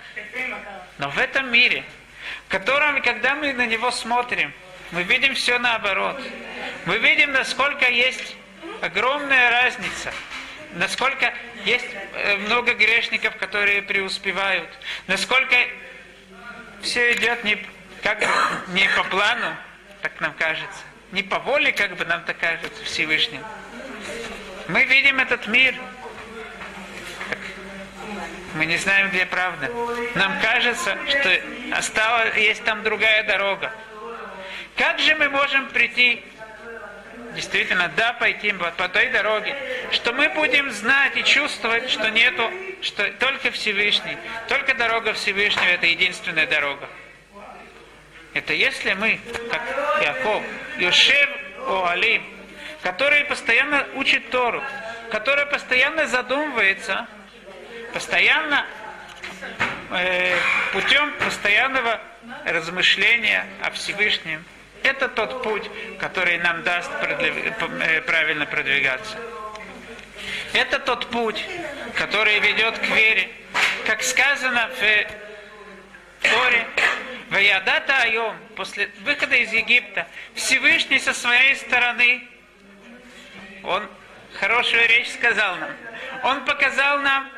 Но 0.98 1.10
в 1.10 1.18
этом 1.18 1.50
мире, 1.50 1.84
в 2.46 2.50
котором, 2.50 3.00
когда 3.02 3.34
мы 3.34 3.52
на 3.52 3.66
него 3.66 3.90
смотрим, 3.90 4.52
мы 4.90 5.02
видим 5.04 5.34
все 5.34 5.58
наоборот. 5.58 6.20
Мы 6.84 6.98
видим, 6.98 7.32
насколько 7.32 7.88
есть 7.88 8.36
огромная 8.80 9.50
разница, 9.50 10.12
насколько 10.74 11.32
есть 11.64 11.86
э, 12.14 12.36
много 12.38 12.74
грешников, 12.74 13.36
которые 13.36 13.82
преуспевают, 13.82 14.68
насколько 15.06 15.56
все 16.82 17.12
идет 17.12 17.44
не, 17.44 17.64
как, 18.02 18.26
не 18.68 18.88
по 18.96 19.04
плану, 19.04 19.56
так 20.02 20.20
нам 20.20 20.34
кажется. 20.34 20.82
Не 21.12 21.22
по 21.22 21.38
воле, 21.38 21.72
как 21.72 21.96
бы 21.96 22.04
нам 22.04 22.24
так 22.24 22.38
кажется, 22.38 22.84
Всевышним. 22.84 23.42
Мы 24.68 24.84
видим 24.84 25.20
этот 25.20 25.46
мир. 25.46 25.74
Мы 28.54 28.66
не 28.66 28.76
знаем, 28.76 29.08
где 29.10 29.24
правда. 29.24 29.70
Нам 30.14 30.40
кажется, 30.40 30.98
что 31.08 31.40
осталось, 31.76 32.36
есть 32.36 32.64
там 32.64 32.82
другая 32.82 33.24
дорога. 33.24 33.72
Как 34.76 34.98
же 34.98 35.14
мы 35.14 35.28
можем 35.28 35.68
прийти, 35.68 36.22
действительно, 37.34 37.90
да, 37.96 38.12
пойти 38.14 38.52
по 38.52 38.88
той 38.88 39.08
дороге, 39.08 39.56
что 39.90 40.12
мы 40.12 40.28
будем 40.30 40.70
знать 40.70 41.16
и 41.16 41.24
чувствовать, 41.24 41.88
что 41.90 42.10
нету, 42.10 42.50
что 42.82 43.10
только 43.12 43.50
Всевышний, 43.50 44.16
только 44.48 44.74
дорога 44.74 45.12
Всевышнего 45.12 45.68
это 45.68 45.86
единственная 45.86 46.46
дорога. 46.46 46.88
Это 48.34 48.54
если 48.54 48.94
мы, 48.94 49.20
как 49.50 49.62
Яков, 50.02 50.42
Йошев 50.78 51.28
Оалим, 51.66 52.22
который 52.82 53.24
постоянно 53.24 53.86
учит 53.94 54.30
Тору, 54.30 54.62
который 55.10 55.46
постоянно 55.46 56.06
задумывается, 56.06 57.06
постоянно 57.92 58.64
э, 59.90 60.34
путем 60.72 61.12
постоянного 61.18 62.00
размышления 62.44 63.46
о 63.62 63.70
Всевышнем, 63.70 64.44
это 64.82 65.08
тот 65.08 65.42
путь, 65.42 65.70
который 65.98 66.38
нам 66.38 66.62
даст 66.62 66.90
э, 67.02 68.00
правильно 68.02 68.46
продвигаться. 68.46 69.18
Это 70.54 70.78
тот 70.78 71.06
путь, 71.10 71.44
который 71.94 72.38
ведет 72.40 72.78
к 72.78 72.88
вере. 72.88 73.28
Как 73.86 74.02
сказано 74.02 74.70
в 74.78 76.28
Торе, 76.28 76.66
Ваядата 77.32 77.96
Айом, 78.02 78.36
после 78.56 78.90
выхода 79.00 79.34
из 79.36 79.50
Египта, 79.54 80.06
Всевышний 80.34 80.98
со 80.98 81.14
своей 81.14 81.56
стороны, 81.56 82.28
он 83.62 83.88
хорошую 84.34 84.86
речь 84.86 85.10
сказал 85.14 85.56
нам. 85.56 85.70
Он 86.24 86.44
показал 86.44 86.98
нам, 86.98 87.30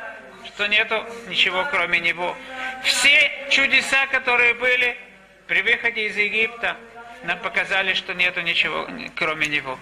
что 0.47 0.67
нету 0.67 1.07
ничего 1.29 1.65
кроме 1.71 2.01
Него. 2.01 2.37
Все 2.83 3.31
чудеса, 3.51 4.09
которые 4.09 4.55
были 4.55 4.97
при 5.47 5.63
выходе 5.63 6.09
из 6.09 6.17
Египта, 6.17 6.77
нам 7.23 7.39
показали, 7.39 7.95
что 7.95 8.15
нету 8.15 8.41
ничего 8.41 8.89
кроме 9.15 9.47
Него. 9.47 9.79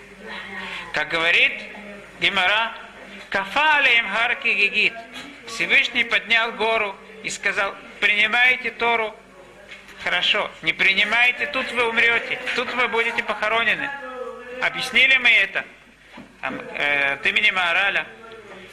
Как 0.92 1.08
говорит 1.08 1.54
Гимара, 2.20 2.74
Кафа 3.30 3.78
алеем 3.78 4.06
харки 4.10 4.48
гигит. 4.48 4.92
Всевышний 5.46 6.04
поднял 6.04 6.52
гору 6.52 6.94
и 7.22 7.30
сказал, 7.30 7.74
принимаете 7.98 8.72
Тору, 8.72 9.16
хорошо, 10.02 10.50
не 10.62 10.72
принимаете, 10.72 11.46
тут 11.46 11.70
вы 11.72 11.88
умрете, 11.88 12.38
тут 12.54 12.72
вы 12.74 12.88
будете 12.88 13.22
похоронены. 13.22 13.88
Объяснили 14.60 15.16
мы 15.16 15.30
это 15.30 15.64
э, 16.42 17.14
от 17.14 17.26
имени 17.26 17.50
Маораля, 17.50 18.06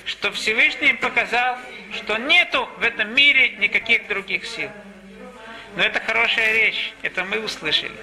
что 0.06 0.32
Всевышний 0.32 0.94
показал, 0.94 1.58
что 1.94 2.18
нету 2.18 2.68
в 2.78 2.84
этом 2.84 3.14
мире 3.14 3.52
никаких 3.58 4.08
других 4.08 4.46
сил. 4.46 4.70
Но 5.76 5.84
это 5.84 6.00
хорошая 6.00 6.54
речь, 6.54 6.94
это 7.04 7.24
мы 7.24 7.40
услышали. 7.40 7.94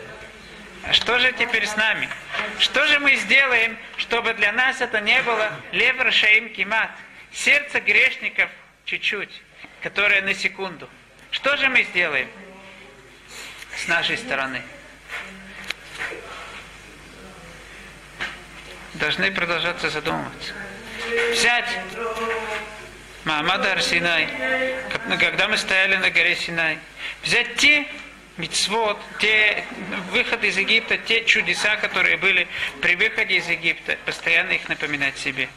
А 0.84 0.92
что 0.92 1.18
же 1.18 1.32
теперь 1.32 1.66
с 1.66 1.76
нами? 1.76 2.08
Что 2.60 2.86
же 2.86 3.00
мы 3.00 3.16
сделаем, 3.16 3.76
чтобы 3.96 4.34
для 4.34 4.52
нас 4.52 4.80
это 4.80 5.00
не 5.00 5.20
было 5.22 5.52
лев 5.72 5.96
шаим 6.14 6.48
кимат, 6.50 6.90
сердце 7.32 7.80
грешников 7.80 8.48
чуть-чуть, 8.84 9.42
которое 9.82 10.22
на 10.22 10.32
секунду? 10.32 10.88
Что 11.32 11.56
же 11.56 11.68
мы 11.68 11.82
сделаем 11.82 12.28
с 13.76 13.88
нашей 13.88 14.18
стороны? 14.18 14.62
Должны 18.94 19.30
продолжаться 19.30 19.90
задумываться. 19.90 20.54
Взять 21.32 21.68
Маамада 23.24 23.72
Арсинай, 23.72 24.28
когда 25.18 25.48
мы 25.48 25.58
стояли 25.58 25.96
на 25.96 26.10
горе 26.10 26.36
Синай, 26.36 26.78
взять 27.22 27.56
те 27.56 27.86
мицвод, 28.36 28.98
те 29.18 29.64
выходы 30.10 30.48
из 30.48 30.56
Египта, 30.56 30.96
те 30.96 31.24
чудеса, 31.24 31.76
которые 31.76 32.16
были 32.16 32.48
при 32.80 32.96
выходе 32.96 33.36
из 33.36 33.48
Египта, 33.48 33.96
постоянно 34.04 34.52
их 34.52 34.68
напоминать 34.68 35.18
себе. 35.18 35.48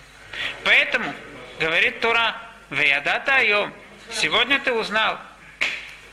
Поэтому, 0.64 1.14
говорит 1.60 2.00
Тура, 2.02 2.36
Веядата 2.70 3.36
Айом, 3.36 3.74
сегодня 4.12 4.60
ты 4.60 4.74
узнал, 4.74 5.20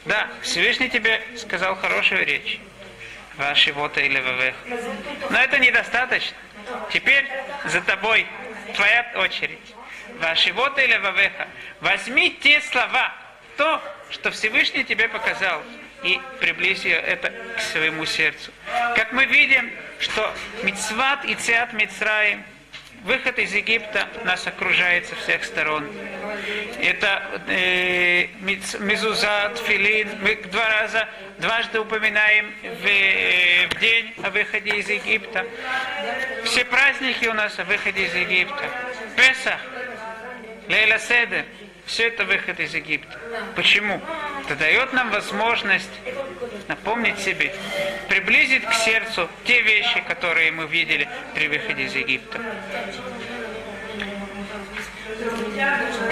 да, 0.07 0.29
Всевышний 0.43 0.89
тебе 0.89 1.21
сказал 1.37 1.77
хорошую 1.77 2.25
речь. 2.25 2.61
Ваши 3.37 3.73
вота 3.73 4.01
или 4.01 4.19
вавех. 4.19 4.55
Но 5.31 5.39
это 5.39 5.59
недостаточно. 5.59 6.37
Теперь 6.93 7.27
за 7.67 7.81
тобой 7.83 8.27
твоя 8.75 9.13
очередь. 9.17 9.75
Ваши 10.21 10.53
вота 10.53 10.81
или 10.81 10.97
вавеха. 10.97 11.49
Возьми 11.81 12.31
те 12.41 12.61
слова, 12.63 13.13
то, 13.57 13.83
что 14.11 14.31
Всевышний 14.31 14.85
тебе 14.85 15.09
показал 15.09 15.63
и 16.03 16.21
приблизи 16.41 16.89
это 16.89 17.33
к 17.57 17.61
своему 17.61 18.07
сердцу. 18.07 18.53
Как 18.95 19.13
мы 19.13 19.25
видим, 19.25 19.71
что 19.99 20.33
Мицват 20.63 21.25
и 21.25 21.35
Циат 21.35 21.73
Мицраим, 21.73 22.45
выход 23.07 23.39
из 23.39 23.55
Египта 23.55 24.09
нас 24.25 24.47
окружает 24.47 25.07
со 25.07 25.15
всех 25.15 25.45
сторон. 25.45 25.87
Это 26.81 27.41
э, 27.49 28.27
Мизузат, 28.41 29.59
Филин, 29.59 30.09
мы 30.21 30.35
два 30.51 30.69
раза, 30.69 31.09
дважды 31.39 31.81
упоминаем 31.81 32.53
в, 32.63 32.85
э, 32.85 33.69
в 33.69 33.81
день 33.81 34.13
о 34.23 34.31
выходе 34.31 34.77
из 34.77 34.89
Египта. 34.91 35.47
Все 36.45 36.65
праздники 36.65 37.27
у 37.27 37.33
нас 37.33 37.59
о 37.59 37.65
выходе 37.65 38.07
из 38.07 38.15
Египта. 38.15 38.65
Песах, 39.17 39.61
Лейла 40.69 40.99
Седер, 40.99 41.45
все 41.87 42.09
это 42.09 42.25
выход 42.25 42.59
из 42.61 42.75
Египта. 42.75 43.19
Почему? 43.55 44.01
Это 44.45 44.57
дает 44.57 44.93
нам 44.93 45.11
возможность 45.11 45.91
напомнить 46.69 47.19
себе, 47.19 47.55
приблизить 48.09 48.65
к 48.65 48.73
сердцу 48.75 49.29
те 49.45 49.63
вещи, 49.63 50.01
которые 50.07 50.51
мы 50.51 50.67
видели 50.67 51.09
при 51.35 51.49
выходе 51.49 51.85
из 51.85 51.95
Египта. 51.95 52.41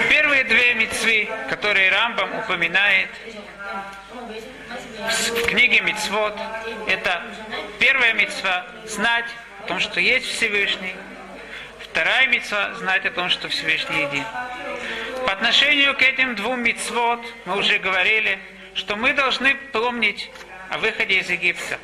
Первые 0.09 0.43
две 0.45 0.73
мецвы, 0.73 1.29
которые 1.49 1.91
Рамбам 1.91 2.39
упоминает 2.39 3.09
в 5.07 5.45
книге 5.47 5.81
Мицвод, 5.81 6.37
это 6.87 7.21
первая 7.79 8.13
мецва 8.13 8.65
знать 8.85 9.25
о 9.63 9.67
том, 9.67 9.79
что 9.79 9.99
есть 9.99 10.25
Всевышний, 10.25 10.95
вторая 11.79 12.27
мецва 12.27 12.73
знать 12.75 13.05
о 13.05 13.11
том, 13.11 13.29
что 13.29 13.49
Всевышний 13.49 14.03
един. 14.03 14.23
По 15.25 15.31
отношению 15.31 15.95
к 15.95 16.03
этим 16.03 16.35
двум 16.35 16.61
мицвод 16.61 17.19
мы 17.45 17.57
уже 17.57 17.79
говорили, 17.79 18.37
что 18.75 18.95
мы 18.95 19.11
должны 19.13 19.55
помнить 19.73 20.29
о 20.69 20.77
выходе 20.77 21.19
из 21.19 21.29
Египта. 21.29 21.79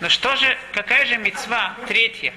Но 0.00 0.08
что 0.08 0.34
же, 0.36 0.56
какая 0.72 1.04
же 1.04 1.18
мецва 1.18 1.76
третья? 1.86 2.32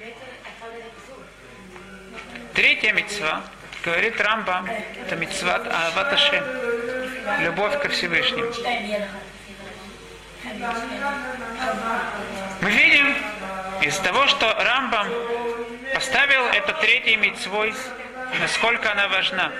Третья 2.52 2.92
мецва, 2.92 3.42
говорит 3.82 4.20
Рамба, 4.20 4.68
это 5.00 5.16
мецва 5.16 5.54
Аваташем, 5.54 6.44
любовь 7.40 7.80
ко 7.80 7.88
Всевышнему. 7.88 8.52
Мы 12.60 12.70
видим 12.70 13.14
из 13.80 13.96
того, 13.98 14.26
что 14.26 14.54
Рамбам 14.58 15.06
поставил 15.94 16.44
это 16.48 16.74
третьей 16.74 17.16
мецвой, 17.16 17.74
насколько 18.40 18.92
она 18.92 19.08
важна. 19.08 19.52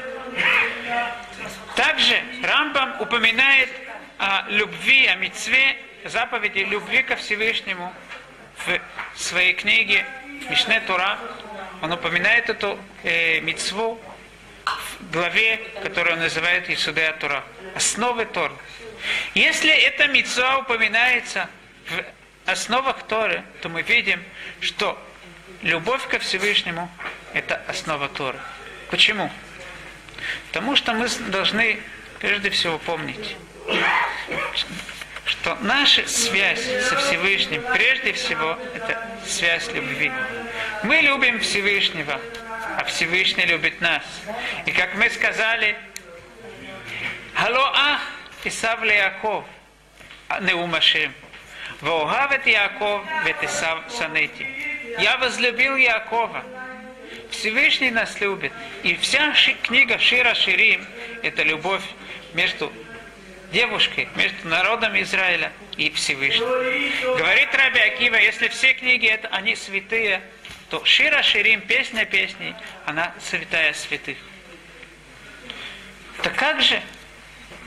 Также 1.76 2.20
Рамбам 2.42 3.00
упоминает 3.00 3.70
о 4.18 4.44
любви, 4.48 5.06
о 5.06 5.14
мецве, 5.16 5.76
заповеди 6.04 6.60
любви 6.60 7.02
ко 7.02 7.16
Всевышнему 7.16 7.92
в 8.66 8.80
своей 9.14 9.54
книге 9.54 10.04
Мишне 10.50 10.80
Тура. 10.80 11.18
Он 11.82 11.92
упоминает 11.92 12.50
эту 12.50 12.78
э, 13.04 13.40
мецву 13.40 14.00
в 14.64 15.10
главе, 15.12 15.58
которую 15.82 16.14
он 16.14 16.20
называет 16.20 16.68
Исудея 16.68 17.12
Тура. 17.12 17.44
Основы 17.76 18.24
Торы. 18.24 18.54
Если 19.34 19.70
эта 19.70 20.08
мецва 20.08 20.58
упоминается 20.58 21.48
в 21.88 22.50
основах 22.50 23.06
Торы, 23.06 23.44
то 23.62 23.68
мы 23.68 23.82
видим, 23.82 24.22
что 24.60 24.98
любовь 25.62 26.06
ко 26.08 26.18
Всевышнему– 26.18 26.90
это 27.32 27.62
основа 27.68 28.08
Торы. 28.08 28.38
Почему? 28.90 29.30
Потому 30.48 30.76
что 30.76 30.92
мы 30.92 31.08
должны 31.28 31.80
прежде 32.20 32.50
всего 32.50 32.78
помнить, 32.78 33.36
что 35.24 35.56
наша 35.60 36.06
связь 36.08 36.64
со 36.88 36.96
Всевышним, 36.96 37.62
прежде 37.72 38.12
всего, 38.12 38.58
это 38.74 39.06
связь 39.26 39.68
любви. 39.72 40.10
Мы 40.82 40.96
любим 40.96 41.40
Всевышнего, 41.40 42.20
а 42.78 42.84
Всевышний 42.84 43.44
любит 43.44 43.80
нас. 43.80 44.02
И 44.66 44.72
как 44.72 44.94
мы 44.94 45.10
сказали, 45.10 45.76
Хало 47.34 47.72
ах, 47.72 48.00
Исав 48.44 48.82
Яков, 48.84 49.44
Неумашем. 50.40 51.14
Воогавет 51.80 52.46
Яков, 52.46 53.02
Ветисав 53.24 53.84
Санети. 53.88 54.46
Я 54.98 55.16
возлюбил 55.18 55.76
Якова, 55.76 56.42
Всевышний 57.30 57.90
нас 57.90 58.20
любит. 58.20 58.52
И 58.82 58.96
вся 58.96 59.34
книга 59.62 59.98
Шира 59.98 60.34
Ширим– 60.34 60.86
это 61.22 61.42
любовь 61.42 61.82
между 62.34 62.72
девушкой, 63.52 64.08
между 64.16 64.48
народом 64.48 65.00
Израиля 65.00 65.52
и 65.76 65.90
Всевышним. 65.90 66.46
Говорит 67.16 67.54
Раби 67.54 67.80
Акива, 67.80 68.16
если 68.16 68.48
все 68.48 68.74
книги 68.74 69.06
это 69.06 69.28
они 69.28 69.56
святые, 69.56 70.22
то 70.70 70.84
Шира 70.84 71.22
Ширим, 71.22 71.62
песня 71.62 72.04
песней, 72.04 72.54
она 72.84 73.14
святая 73.20 73.72
святых. 73.72 74.18
Так 76.22 76.34
как 76.34 76.60
же 76.60 76.82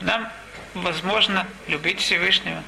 нам 0.00 0.30
возможно 0.74 1.46
любить 1.68 2.00
Всевышнего, 2.00 2.62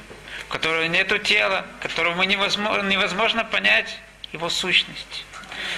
у 0.47 0.51
которого 0.51 0.85
нет 0.87 1.23
тела, 1.23 1.65
которого 1.81 2.15
мы 2.15 2.25
невозможно, 2.25 2.87
невозможно 2.87 3.45
понять 3.45 3.97
его 4.33 4.49
сущность? 4.49 5.25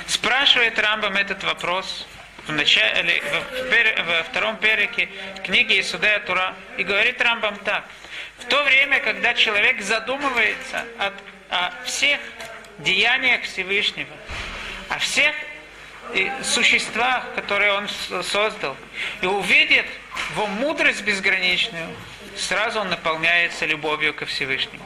Спрашивает 0.08 0.78
Рамбам 0.80 1.16
этот 1.16 1.44
вопрос 1.44 2.08
в 2.46 2.52
начале, 2.52 3.22
в, 3.22 4.04
во 4.04 4.24
втором 4.24 4.58
перике 4.58 5.10
книги 5.44 5.80
Исудея 5.80 6.20
Тура 6.20 6.56
и 6.78 6.84
говорит 6.84 7.22
Рамбам 7.22 7.58
так. 7.58 7.84
В 8.40 8.46
то 8.46 8.64
время, 8.64 9.00
когда 9.00 9.34
человек 9.34 9.82
задумывается 9.82 10.86
о, 11.00 11.12
о 11.50 11.74
всех 11.84 12.20
деяниях 12.80 13.44
Всевышнего, 13.44 14.16
о 14.90 15.00
всех 15.00 15.36
существах, 16.44 17.26
которые 17.36 17.74
он 17.74 17.88
создал, 18.24 18.78
и 19.22 19.26
увидит 19.26 19.86
его 20.32 20.48
мудрость 20.48 21.04
безграничную, 21.04 21.88
сразу 22.38 22.80
он 22.80 22.90
наполняется 22.90 23.66
любовью 23.66 24.14
ко 24.14 24.26
Всевышнему. 24.26 24.84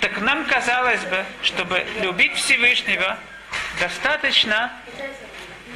Так 0.00 0.18
нам 0.20 0.46
казалось 0.46 1.02
бы, 1.04 1.24
чтобы 1.42 1.84
любить 2.00 2.34
Всевышнего, 2.34 3.18
достаточно 3.80 4.70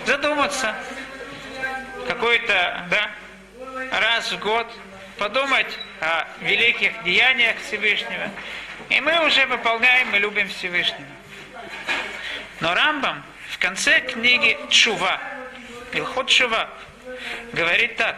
задуматься 0.05 0.75
какой-то, 2.07 2.87
да, 2.91 3.11
раз 3.99 4.31
в 4.31 4.39
год, 4.39 4.71
подумать 5.19 5.79
о 6.01 6.27
великих 6.43 7.03
деяниях 7.03 7.57
Всевышнего. 7.67 8.31
И 8.91 9.01
мы 9.01 9.27
уже 9.27 9.47
выполняем 9.47 10.15
и 10.15 10.19
любим 10.19 10.49
Всевышнего. 10.49 11.09
Но 12.61 12.75
Рамбам 12.75 13.25
в 13.51 13.59
конце 13.59 14.01
книги 14.01 14.59
Чува, 14.69 15.19
Илхот 15.93 16.29
Чува, 16.29 16.69
говорит 17.53 17.97
так. 17.97 18.17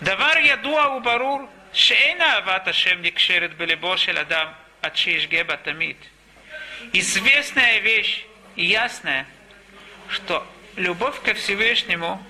Давар 0.00 0.38
ядуа 0.38 0.96
убарур, 0.96 1.48
шейна 1.72 2.38
авата 2.38 2.72
шем 2.72 3.02
никшерет 3.02 3.54
белебо 3.54 3.96
шел 3.96 4.18
адам, 4.18 4.54
от 4.80 4.96
геба 4.96 5.56
тамид. 5.56 5.96
Известная 6.92 7.78
вещь 7.78 8.24
и 8.56 8.64
ясная, 8.64 9.26
что 10.08 10.46
любовь 10.76 11.20
ко 11.22 11.34
Всевышнему 11.34 12.22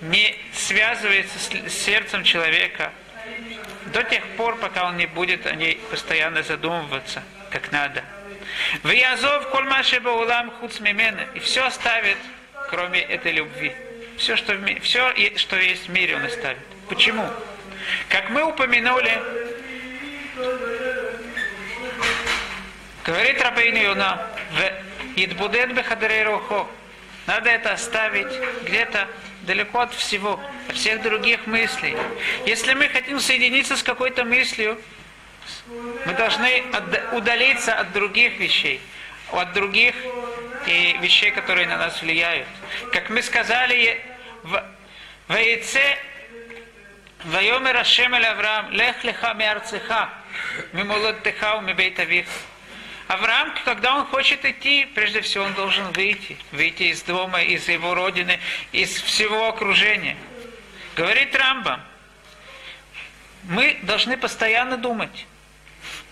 не 0.00 0.36
связывается 0.52 1.38
с 1.38 1.72
сердцем 1.72 2.24
человека 2.24 2.92
до 3.86 4.02
тех 4.02 4.24
пор, 4.36 4.56
пока 4.56 4.86
он 4.86 4.96
не 4.96 5.06
будет 5.06 5.46
о 5.46 5.54
ней 5.54 5.80
постоянно 5.90 6.42
задумываться, 6.42 7.22
как 7.50 7.72
надо. 7.72 8.04
В 8.82 8.90
Язов 8.90 9.50
кольмаше 9.50 10.00
баулам 10.00 10.50
хуц 10.52 10.80
мимены. 10.80 11.26
И 11.34 11.38
все 11.40 11.64
оставит, 11.66 12.16
кроме 12.70 13.00
этой 13.00 13.32
любви. 13.32 13.72
Все 14.16 14.36
что, 14.36 14.54
в, 14.54 14.80
все, 14.80 15.12
что 15.36 15.56
есть 15.56 15.86
в 15.86 15.90
мире, 15.90 16.16
он 16.16 16.24
оставит. 16.24 16.58
Почему? 16.88 17.28
Как 18.08 18.30
мы 18.30 18.44
упомянули, 18.44 19.22
говорит 23.04 23.40
Рабейну 23.40 23.78
Юна, 23.78 24.26
в 24.52 24.87
Идбудет 25.24 25.74
Бехадрей 25.74 26.22
Рухо, 26.22 26.66
надо 27.26 27.50
это 27.50 27.72
оставить 27.72 28.28
где-то 28.62 29.08
далеко 29.42 29.80
от 29.80 29.92
всего, 29.92 30.40
от 30.68 30.76
всех 30.76 31.02
других 31.02 31.44
мыслей. 31.46 31.96
Если 32.46 32.72
мы 32.74 32.88
хотим 32.88 33.18
соединиться 33.18 33.76
с 33.76 33.82
какой-то 33.82 34.24
мыслью, 34.24 34.80
мы 36.06 36.12
должны 36.12 36.62
удалиться 37.12 37.74
от 37.74 37.92
других 37.92 38.38
вещей, 38.38 38.80
от 39.32 39.52
других 39.54 39.94
и 40.66 40.96
вещей, 41.00 41.32
которые 41.32 41.66
на 41.66 41.78
нас 41.78 42.00
влияют. 42.00 42.46
Как 42.92 43.10
мы 43.10 43.20
сказали 43.22 44.00
в 44.44 44.64
Ваице, 45.26 45.80
Вайомер 47.24 47.76
Ашем 47.76 48.14
Авраам, 48.14 48.70
Лех 48.70 49.02
леха 49.02 49.34
миарцеха, 49.34 50.10
мимолоттеха 50.72 51.56
у 51.56 51.60
мибейтавих. 51.62 52.26
Авраам, 53.08 53.54
когда 53.64 53.96
он 53.96 54.04
хочет 54.04 54.44
идти, 54.44 54.86
прежде 54.94 55.22
всего 55.22 55.44
он 55.44 55.54
должен 55.54 55.90
выйти. 55.92 56.36
Выйти 56.52 56.84
из 56.84 57.02
дома, 57.02 57.42
из 57.42 57.66
его 57.66 57.94
родины, 57.94 58.38
из 58.72 59.00
всего 59.00 59.48
окружения. 59.48 60.16
Говорит 60.94 61.34
Рамба, 61.34 61.80
мы 63.44 63.78
должны 63.82 64.18
постоянно 64.18 64.76
думать. 64.76 65.26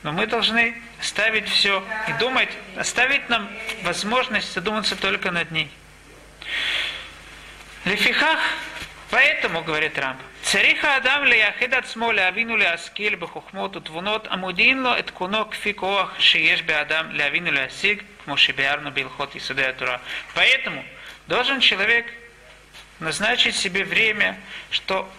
Но 0.03 0.13
мы 0.13 0.27
должны 0.27 0.75
ставить 1.01 1.49
все 1.49 1.85
и 2.09 2.13
думать, 2.15 2.49
оставить 2.77 3.29
нам 3.29 3.47
возможность 3.83 4.55
задуматься 4.55 4.97
только 4.97 5.31
над 5.31 5.51
ней. 5.51 5.71
Лефихах, 7.85 8.39
поэтому, 9.11 9.63
говорит 9.63 9.99
Рамба, 9.99 10.23
Цариха 10.46 10.96
Адам 10.96 11.26
лияхид 11.26 11.74
עצמו 11.74 12.12
להבין 12.12 12.52
ולהשכיל 12.52 13.16
בחוכמות 13.16 13.76
ותבונות 13.76 14.28
המודיעין 14.30 14.84
לו 14.84 15.00
את 15.00 15.10
קונו 15.10 15.50
כפי 15.50 15.74
כוח 15.74 16.20
שיש 16.20 16.62
באדם 16.62 17.12
להבין 17.12 17.48
ולהשיג, 17.48 18.02
כמו 18.26 18.38
שביארנו 18.38 18.92
בהלכות 18.94 19.36
יסודי 19.36 19.66
התורה. 19.66 19.98
Поэтому 20.36 20.84
должен 21.28 21.62
человек 21.62 22.06
назначить 23.00 23.56
себе 23.56 23.84
время, 23.84 24.38
что 24.70 25.10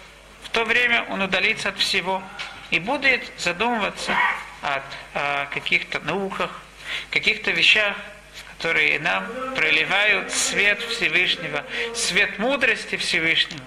в 0.44 0.50
то 0.50 0.64
время 0.64 1.04
он 1.08 1.22
удалится 1.22 1.70
от 1.70 1.78
всего 1.78 2.22
и 2.70 2.78
будет 2.78 3.22
задумываться 3.38 4.16
о, 4.62 4.82
о 5.14 5.46
каких-то 5.46 6.00
науках, 6.00 6.50
каких-то 7.10 7.50
вещах, 7.50 7.96
которые 8.56 8.98
нам 9.00 9.26
проливают 9.54 10.30
свет 10.30 10.80
Всевышнего, 10.82 11.64
свет 11.94 12.38
мудрости 12.38 12.96
Всевышнего. 12.96 13.64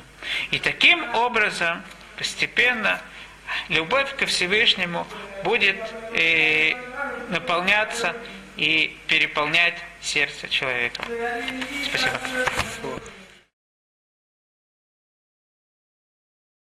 И 0.51 0.59
таким 0.59 1.15
образом 1.15 1.83
постепенно 2.17 3.01
любовь 3.69 4.15
ко 4.17 4.27
Всевышнему 4.27 5.07
будет 5.45 5.77
э, 6.15 6.75
наполняться 7.31 8.15
и 8.57 8.97
переполнять 9.07 9.75
сердце 10.01 10.49
человека. 10.49 11.03
Спасибо. 11.89 13.01